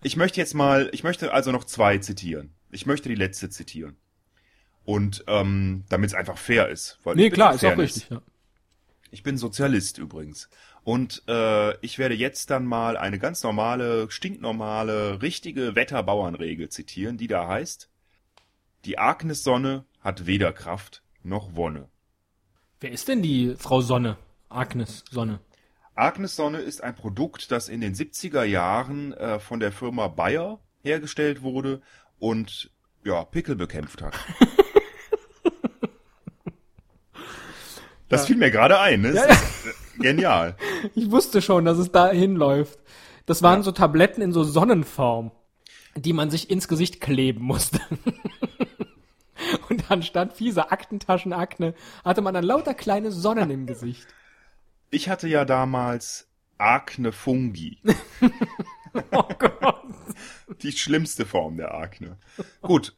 Ich 0.02 0.16
möchte 0.16 0.40
jetzt 0.40 0.54
mal, 0.54 0.90
ich 0.94 1.04
möchte 1.04 1.34
also 1.34 1.52
noch 1.52 1.66
zwei 1.66 1.98
zitieren. 1.98 2.54
Ich 2.72 2.86
möchte 2.86 3.10
die 3.10 3.16
letzte 3.16 3.50
zitieren. 3.50 3.98
Und 4.86 5.24
ähm, 5.28 5.84
damit 5.90 6.10
es 6.10 6.16
einfach 6.16 6.38
fair 6.38 6.70
ist. 6.70 7.00
Weil 7.04 7.16
Nee, 7.16 7.30
klar, 7.30 7.54
ist 7.54 7.66
auch 7.66 7.78
richtig. 7.78 8.10
Ja. 8.10 8.22
Ich 9.12 9.24
bin 9.24 9.38
Sozialist 9.38 9.98
übrigens. 9.98 10.50
Und 10.84 11.24
äh, 11.28 11.78
ich 11.86 12.00
werde 12.00 12.16
jetzt 12.16 12.50
dann 12.50 12.66
mal 12.66 12.98
eine 12.98 13.20
ganz 13.20 13.44
normale, 13.44 14.10
stinknormale, 14.10 15.22
richtige 15.22 15.76
Wetterbauernregel 15.76 16.70
zitieren, 16.70 17.18
die 17.18 17.28
da 17.28 17.48
heißt, 17.48 17.90
die 18.86 18.98
Agnes-Sonne 18.98 19.86
hat 20.00 20.26
weder 20.26 20.54
Kraft 20.54 21.04
noch 21.24 21.56
Wonne. 21.56 21.90
Wer 22.80 22.92
ist 22.92 23.08
denn 23.08 23.22
die 23.22 23.56
Frau 23.58 23.82
Sonne? 23.82 24.18
Agnes 24.48 25.04
Sonne. 25.12 25.40
Agnes-Sonne 25.96 26.60
ist 26.60 26.82
ein 26.82 26.96
Produkt, 26.96 27.52
das 27.52 27.68
in 27.68 27.82
den 27.82 27.94
70er 27.94 28.44
Jahren 28.44 29.14
äh, 29.14 29.40
von 29.40 29.60
der 29.60 29.72
Firma 29.72 30.08
Bayer 30.08 30.60
hergestellt 30.82 31.42
wurde 31.42 31.82
und 32.20 32.70
ja, 33.04 33.24
Pickel 33.24 33.56
bekämpft 33.56 34.02
hat. 34.02 34.14
Das 38.10 38.26
fiel 38.26 38.38
mir 38.38 38.50
gerade 38.50 38.80
ein, 38.80 39.02
ne? 39.02 39.14
Ja, 39.14 39.26
ist 39.26 39.68
äh, 39.68 40.02
genial. 40.02 40.56
Ich 40.96 41.12
wusste 41.12 41.42
schon, 41.42 41.66
dass 41.66 41.78
es 41.78 41.92
da 41.92 42.10
hinläuft. 42.10 42.80
Das 43.26 43.44
waren 43.44 43.62
so 43.62 43.72
Tabletten 43.72 44.22
in 44.22 44.32
so 44.32 44.44
Sonnenform, 44.44 45.32
die 45.96 46.14
man 46.14 46.32
sich 46.32 46.50
ins 46.50 46.68
Gesicht 46.68 47.00
kleben 47.00 47.44
musste. 47.44 47.80
Und 49.70 49.90
anstatt 49.92 50.34
fiese 50.34 50.72
Aktentaschenakne 50.72 51.76
hatte 52.04 52.22
man 52.22 52.34
dann 52.34 52.44
lauter 52.44 52.74
kleine 52.74 53.12
Sonnen 53.12 53.52
im 53.52 53.68
Gesicht. 53.68 54.08
Ich 54.90 55.08
hatte 55.10 55.28
ja 55.28 55.46
damals 55.46 56.28
Akne 56.58 57.12
Fungi. 57.12 57.78
Oh 59.12 59.24
Gott. 59.38 59.84
Die 60.62 60.72
schlimmste 60.72 61.26
Form 61.26 61.58
der 61.58 61.74
Akne. 61.74 62.18
Gut, 62.62 62.96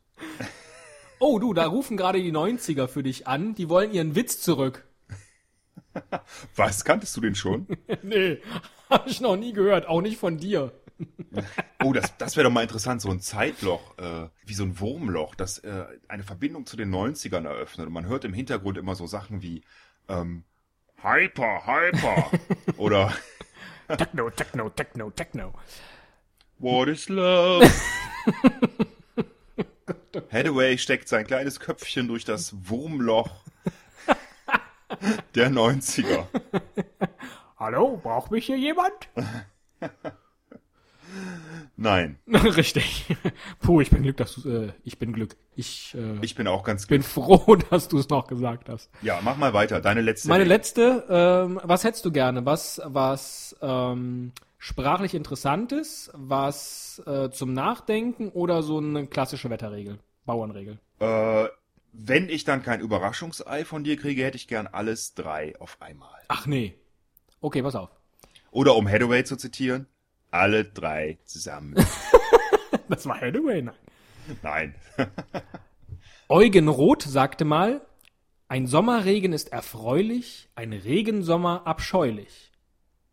Oh, 1.23 1.37
du, 1.37 1.53
da 1.53 1.67
rufen 1.67 1.97
gerade 1.97 2.19
die 2.19 2.31
90er 2.31 2.87
für 2.87 3.03
dich 3.03 3.27
an. 3.27 3.53
Die 3.53 3.69
wollen 3.69 3.93
ihren 3.93 4.15
Witz 4.15 4.41
zurück. 4.41 4.87
was 6.55 6.83
kanntest 6.83 7.15
du 7.15 7.21
den 7.21 7.35
schon? 7.35 7.67
Nee, 8.01 8.39
hab 8.89 9.05
ich 9.07 9.21
noch 9.21 9.35
nie 9.37 9.53
gehört. 9.53 9.85
Auch 9.87 10.01
nicht 10.01 10.17
von 10.17 10.37
dir. 10.37 10.71
Oh, 11.83 11.93
das, 11.93 12.17
das 12.17 12.35
wäre 12.35 12.45
doch 12.45 12.51
mal 12.53 12.63
interessant, 12.63 13.01
so 13.01 13.09
ein 13.09 13.21
Zeitloch, 13.21 13.97
äh, 13.99 14.29
wie 14.45 14.53
so 14.55 14.63
ein 14.63 14.79
Wurmloch, 14.79 15.35
das 15.35 15.59
äh, 15.59 15.85
eine 16.07 16.23
Verbindung 16.23 16.65
zu 16.65 16.75
den 16.75 16.93
90ern 16.93 17.45
eröffnet. 17.45 17.85
Und 17.87 17.93
man 17.93 18.07
hört 18.07 18.25
im 18.25 18.33
Hintergrund 18.33 18.77
immer 18.79 18.95
so 18.95 19.05
Sachen 19.05 19.43
wie 19.43 19.63
ähm, 20.09 20.43
Hyper, 21.03 21.67
Hyper 21.67 22.31
oder 22.77 23.13
Techno, 23.97 24.29
Techno, 24.29 24.69
Techno, 24.69 25.09
Techno. 25.11 25.53
What 26.59 26.87
is 26.89 27.09
Love? 27.09 27.65
Hathaway 30.31 30.77
steckt 30.77 31.07
sein 31.07 31.25
kleines 31.25 31.59
Köpfchen 31.59 32.07
durch 32.07 32.25
das 32.25 32.53
Wurmloch 32.69 33.29
der 35.35 35.49
90er. 35.49 36.25
Hallo, 37.57 37.97
braucht 37.97 38.31
mich 38.31 38.45
hier 38.45 38.57
jemand? 38.57 39.09
Nein, 41.77 42.19
Richtig. 42.27 43.05
Puh, 43.59 43.81
ich 43.81 43.89
bin 43.89 44.03
Glück, 44.03 44.17
dass 44.17 44.35
du, 44.35 44.49
äh, 44.49 44.73
ich 44.83 44.99
bin 44.99 45.13
Glück. 45.13 45.35
Ich, 45.55 45.95
äh, 45.95 46.23
ich 46.23 46.35
bin 46.35 46.47
auch 46.47 46.63
ganz 46.63 46.85
bin 46.85 47.01
froh, 47.01 47.55
dass 47.69 47.87
du 47.87 47.97
es 47.97 48.09
noch 48.09 48.27
gesagt 48.27 48.69
hast. 48.69 48.89
Ja, 49.01 49.19
mach 49.23 49.37
mal 49.37 49.53
weiter. 49.53 49.81
Deine 49.81 50.01
letzte. 50.01 50.27
Meine 50.27 50.43
letzte, 50.43 51.05
ähm, 51.09 51.59
was 51.63 51.83
hättest 51.83 52.05
du 52.05 52.11
gerne? 52.11 52.45
Was, 52.45 52.81
was 52.85 53.55
ähm, 53.61 54.31
sprachlich 54.59 55.15
interessantes, 55.15 56.11
was 56.13 57.01
äh, 57.07 57.29
zum 57.31 57.53
Nachdenken 57.53 58.29
oder 58.29 58.61
so 58.61 58.77
eine 58.77 59.07
klassische 59.07 59.49
Wetterregel, 59.49 59.97
Bauernregel? 60.25 60.77
äh, 60.99 61.47
wenn 61.93 62.29
ich 62.29 62.45
dann 62.45 62.63
kein 62.63 62.79
Überraschungsei 62.79 63.65
von 63.65 63.83
dir 63.83 63.97
kriege, 63.97 64.23
hätte 64.23 64.37
ich 64.37 64.47
gern 64.47 64.67
alles 64.67 65.13
drei 65.13 65.59
auf 65.59 65.77
einmal. 65.81 66.21
Ach 66.29 66.45
nee. 66.45 66.75
Okay, 67.41 67.61
pass 67.63 67.75
auf. 67.75 67.89
Oder 68.51 68.75
um 68.75 68.87
Hathaway 68.87 69.23
zu 69.25 69.35
zitieren, 69.35 69.87
alle 70.31 70.65
drei 70.65 71.17
zusammen. 71.25 71.75
Das 72.87 73.05
war 73.05 73.21
Hathaway, 73.21 73.61
nein. 73.61 73.75
Nein. 74.41 74.75
Eugen 76.27 76.67
Roth 76.67 77.03
sagte 77.03 77.45
mal, 77.45 77.81
ein 78.49 78.67
Sommerregen 78.67 79.31
ist 79.31 79.53
erfreulich, 79.53 80.49
ein 80.55 80.73
Regensommer 80.73 81.65
abscheulich. 81.65 82.51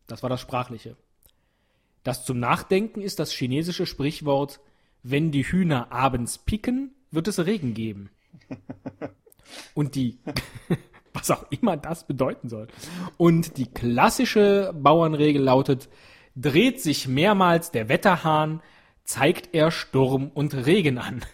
Das 0.09 0.25
war 0.25 0.31
das 0.31 0.41
Sprachliche. 0.41 0.97
Das 2.03 2.25
zum 2.25 2.41
Nachdenken 2.41 3.01
ist 3.01 3.21
das 3.21 3.31
chinesische 3.31 3.87
Sprichwort, 3.87 4.61
wenn 5.05 5.31
die 5.31 5.45
Hühner 5.45 5.93
abends 5.93 6.39
picken, 6.39 6.95
wird 7.11 7.29
es 7.29 7.45
Regen 7.45 7.75
geben. 7.75 8.11
Und 9.75 9.95
die, 9.95 10.19
was 11.13 11.31
auch 11.31 11.47
immer 11.51 11.77
das 11.77 12.07
bedeuten 12.07 12.49
soll. 12.49 12.69
Und 13.17 13.59
die 13.59 13.67
klassische 13.67 14.73
Bauernregel 14.75 15.43
lautet, 15.43 15.89
dreht 16.41 16.81
sich 16.81 17.09
mehrmals 17.09 17.71
der 17.71 17.89
Wetterhahn, 17.89 18.63
zeigt 19.05 19.55
er 19.55 19.71
Sturm 19.71 20.31
und 20.33 20.55
Regen 20.55 20.99
an. 20.99 21.25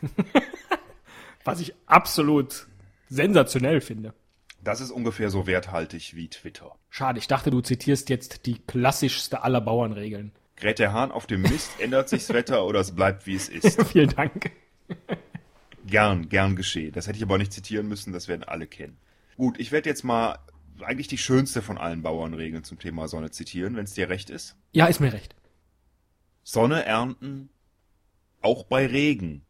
Was 1.44 1.60
ich 1.60 1.74
absolut 1.86 2.66
sensationell 3.08 3.80
finde. 3.80 4.14
Das 4.62 4.80
ist 4.80 4.90
ungefähr 4.90 5.28
so 5.28 5.46
werthaltig 5.46 6.14
wie 6.14 6.28
Twitter. 6.28 6.74
Schade, 6.88 7.18
ich 7.18 7.28
dachte, 7.28 7.50
du 7.50 7.60
zitierst 7.60 8.08
jetzt 8.08 8.46
die 8.46 8.58
klassischste 8.58 9.42
aller 9.42 9.60
Bauernregeln. 9.60 10.32
Gerät 10.56 10.78
der 10.78 10.92
Hahn 10.92 11.12
auf 11.12 11.26
dem 11.26 11.42
Mist, 11.42 11.70
ändert 11.80 12.08
sich 12.08 12.26
das 12.26 12.34
Wetter 12.34 12.64
oder 12.64 12.80
es 12.80 12.94
bleibt 12.94 13.26
wie 13.26 13.34
es 13.34 13.50
ist. 13.50 13.82
Vielen 13.92 14.08
Dank. 14.10 14.52
Gern, 15.86 16.30
gern 16.30 16.56
geschehen. 16.56 16.92
Das 16.92 17.06
hätte 17.06 17.18
ich 17.18 17.22
aber 17.24 17.36
nicht 17.36 17.52
zitieren 17.52 17.88
müssen, 17.88 18.14
das 18.14 18.26
werden 18.26 18.44
alle 18.44 18.66
kennen. 18.66 18.96
Gut, 19.36 19.58
ich 19.58 19.70
werde 19.70 19.90
jetzt 19.90 20.04
mal 20.04 20.38
eigentlich 20.82 21.08
die 21.08 21.18
schönste 21.18 21.62
von 21.62 21.78
allen 21.78 22.02
Bauernregeln 22.02 22.64
zum 22.64 22.78
Thema 22.78 23.08
Sonne 23.08 23.30
zitieren, 23.30 23.76
wenn 23.76 23.84
es 23.84 23.94
dir 23.94 24.08
recht 24.08 24.30
ist. 24.30 24.56
Ja, 24.72 24.86
ist 24.86 25.00
mir 25.00 25.12
recht. 25.12 25.34
Sonne 26.42 26.84
ernten, 26.84 27.48
auch 28.42 28.64
bei 28.64 28.86
Regen. 28.86 29.44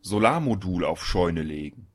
Solarmodul 0.00 0.84
auf 0.84 1.04
Scheune 1.04 1.42
legen. 1.42 1.86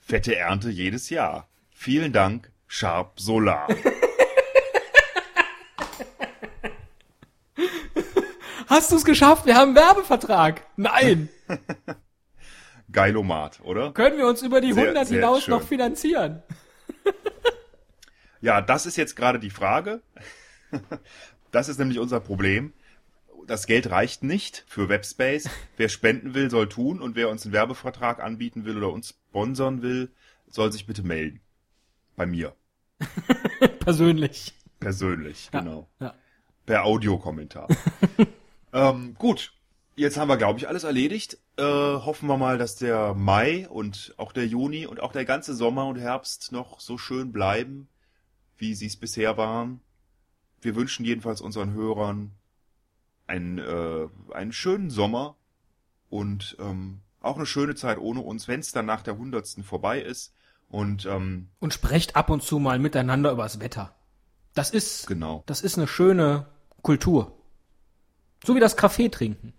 Fette 0.00 0.36
Ernte 0.36 0.70
jedes 0.70 1.10
Jahr. 1.10 1.48
Vielen 1.70 2.12
Dank, 2.12 2.50
Sharp 2.66 3.18
Solar. 3.20 3.68
Hast 8.68 8.90
du 8.90 8.96
es 8.96 9.04
geschafft? 9.04 9.46
Wir 9.46 9.54
haben 9.56 9.68
einen 9.68 9.76
Werbevertrag. 9.76 10.66
Nein. 10.76 11.28
Geilomat, 12.92 13.60
oder? 13.62 13.92
Können 13.92 14.18
wir 14.18 14.26
uns 14.26 14.42
über 14.42 14.60
die 14.60 14.72
Sehr, 14.72 14.82
100 14.84 15.06
sehr 15.06 15.16
hinaus 15.18 15.44
schön. 15.44 15.54
noch 15.54 15.62
finanzieren? 15.62 16.42
Ja, 18.40 18.60
das 18.60 18.86
ist 18.86 18.96
jetzt 18.96 19.16
gerade 19.16 19.38
die 19.40 19.50
Frage. 19.50 20.02
Das 21.50 21.68
ist 21.68 21.78
nämlich 21.78 21.98
unser 21.98 22.20
Problem. 22.20 22.72
Das 23.46 23.66
Geld 23.66 23.90
reicht 23.90 24.22
nicht 24.22 24.64
für 24.66 24.88
Webspace. 24.88 25.48
Wer 25.76 25.88
spenden 25.88 26.34
will, 26.34 26.50
soll 26.50 26.68
tun. 26.68 27.00
Und 27.00 27.16
wer 27.16 27.28
uns 27.28 27.44
einen 27.44 27.52
Werbevertrag 27.52 28.22
anbieten 28.22 28.64
will 28.64 28.76
oder 28.76 28.92
uns 28.92 29.10
sponsern 29.30 29.82
will, 29.82 30.10
soll 30.48 30.70
sich 30.72 30.86
bitte 30.86 31.02
melden. 31.02 31.40
Bei 32.14 32.26
mir. 32.26 32.54
Persönlich. 33.80 34.54
Persönlich, 34.80 35.48
genau. 35.50 35.88
Ja. 36.00 36.14
Per 36.66 36.84
Audiokommentar. 36.84 37.68
ähm, 38.72 39.14
gut. 39.18 39.54
Jetzt 39.98 40.18
haben 40.18 40.28
wir, 40.28 40.36
glaube 40.36 40.58
ich, 40.58 40.68
alles 40.68 40.84
erledigt. 40.84 41.38
Äh, 41.56 41.62
hoffen 41.62 42.28
wir 42.28 42.36
mal, 42.36 42.58
dass 42.58 42.76
der 42.76 43.14
Mai 43.14 43.66
und 43.66 44.14
auch 44.18 44.32
der 44.32 44.46
Juni 44.46 44.86
und 44.86 45.00
auch 45.00 45.12
der 45.12 45.24
ganze 45.24 45.54
Sommer 45.54 45.86
und 45.86 45.96
Herbst 45.96 46.52
noch 46.52 46.80
so 46.80 46.98
schön 46.98 47.32
bleiben, 47.32 47.88
wie 48.58 48.74
sie 48.74 48.86
es 48.86 48.96
bisher 48.96 49.38
waren. 49.38 49.80
Wir 50.60 50.76
wünschen 50.76 51.06
jedenfalls 51.06 51.40
unseren 51.40 51.72
Hörern 51.72 52.32
einen, 53.26 53.56
äh, 53.56 54.08
einen 54.34 54.52
schönen 54.52 54.90
Sommer 54.90 55.36
und 56.10 56.58
ähm, 56.60 57.00
auch 57.22 57.36
eine 57.36 57.46
schöne 57.46 57.74
Zeit 57.74 57.96
ohne 57.96 58.20
uns, 58.20 58.48
wenn 58.48 58.60
es 58.60 58.72
dann 58.72 58.84
nach 58.84 59.02
der 59.02 59.16
hundertsten 59.16 59.64
vorbei 59.64 60.00
ist. 60.02 60.34
Und 60.68 61.06
ähm, 61.06 61.48
Und 61.58 61.72
sprecht 61.72 62.16
ab 62.16 62.28
und 62.28 62.42
zu 62.42 62.58
mal 62.58 62.78
miteinander 62.78 63.30
übers 63.30 63.60
Wetter. 63.60 63.94
Das 64.52 64.70
ist, 64.70 65.06
genau. 65.06 65.42
das 65.46 65.62
ist 65.62 65.78
eine 65.78 65.86
schöne 65.86 66.48
Kultur. 66.82 67.38
So 68.44 68.54
wie 68.54 68.60
das 68.60 68.76
Kaffee 68.76 69.08
trinken. 69.08 69.54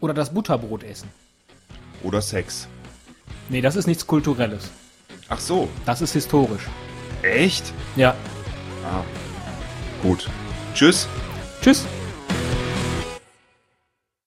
Oder 0.00 0.14
das 0.14 0.32
Butterbrot 0.32 0.82
essen. 0.84 1.08
Oder 2.02 2.20
Sex. 2.22 2.66
Nee, 3.48 3.60
das 3.60 3.76
ist 3.76 3.86
nichts 3.86 4.06
Kulturelles. 4.06 4.70
Ach 5.28 5.38
so, 5.40 5.68
Das 5.84 6.00
ist 6.00 6.12
historisch. 6.12 6.66
echt? 7.22 7.72
Ja. 7.96 8.14
Ah. 8.84 9.02
Gut. 10.02 10.28
Tschüss. 10.74 11.06
Tschüss. 11.60 11.84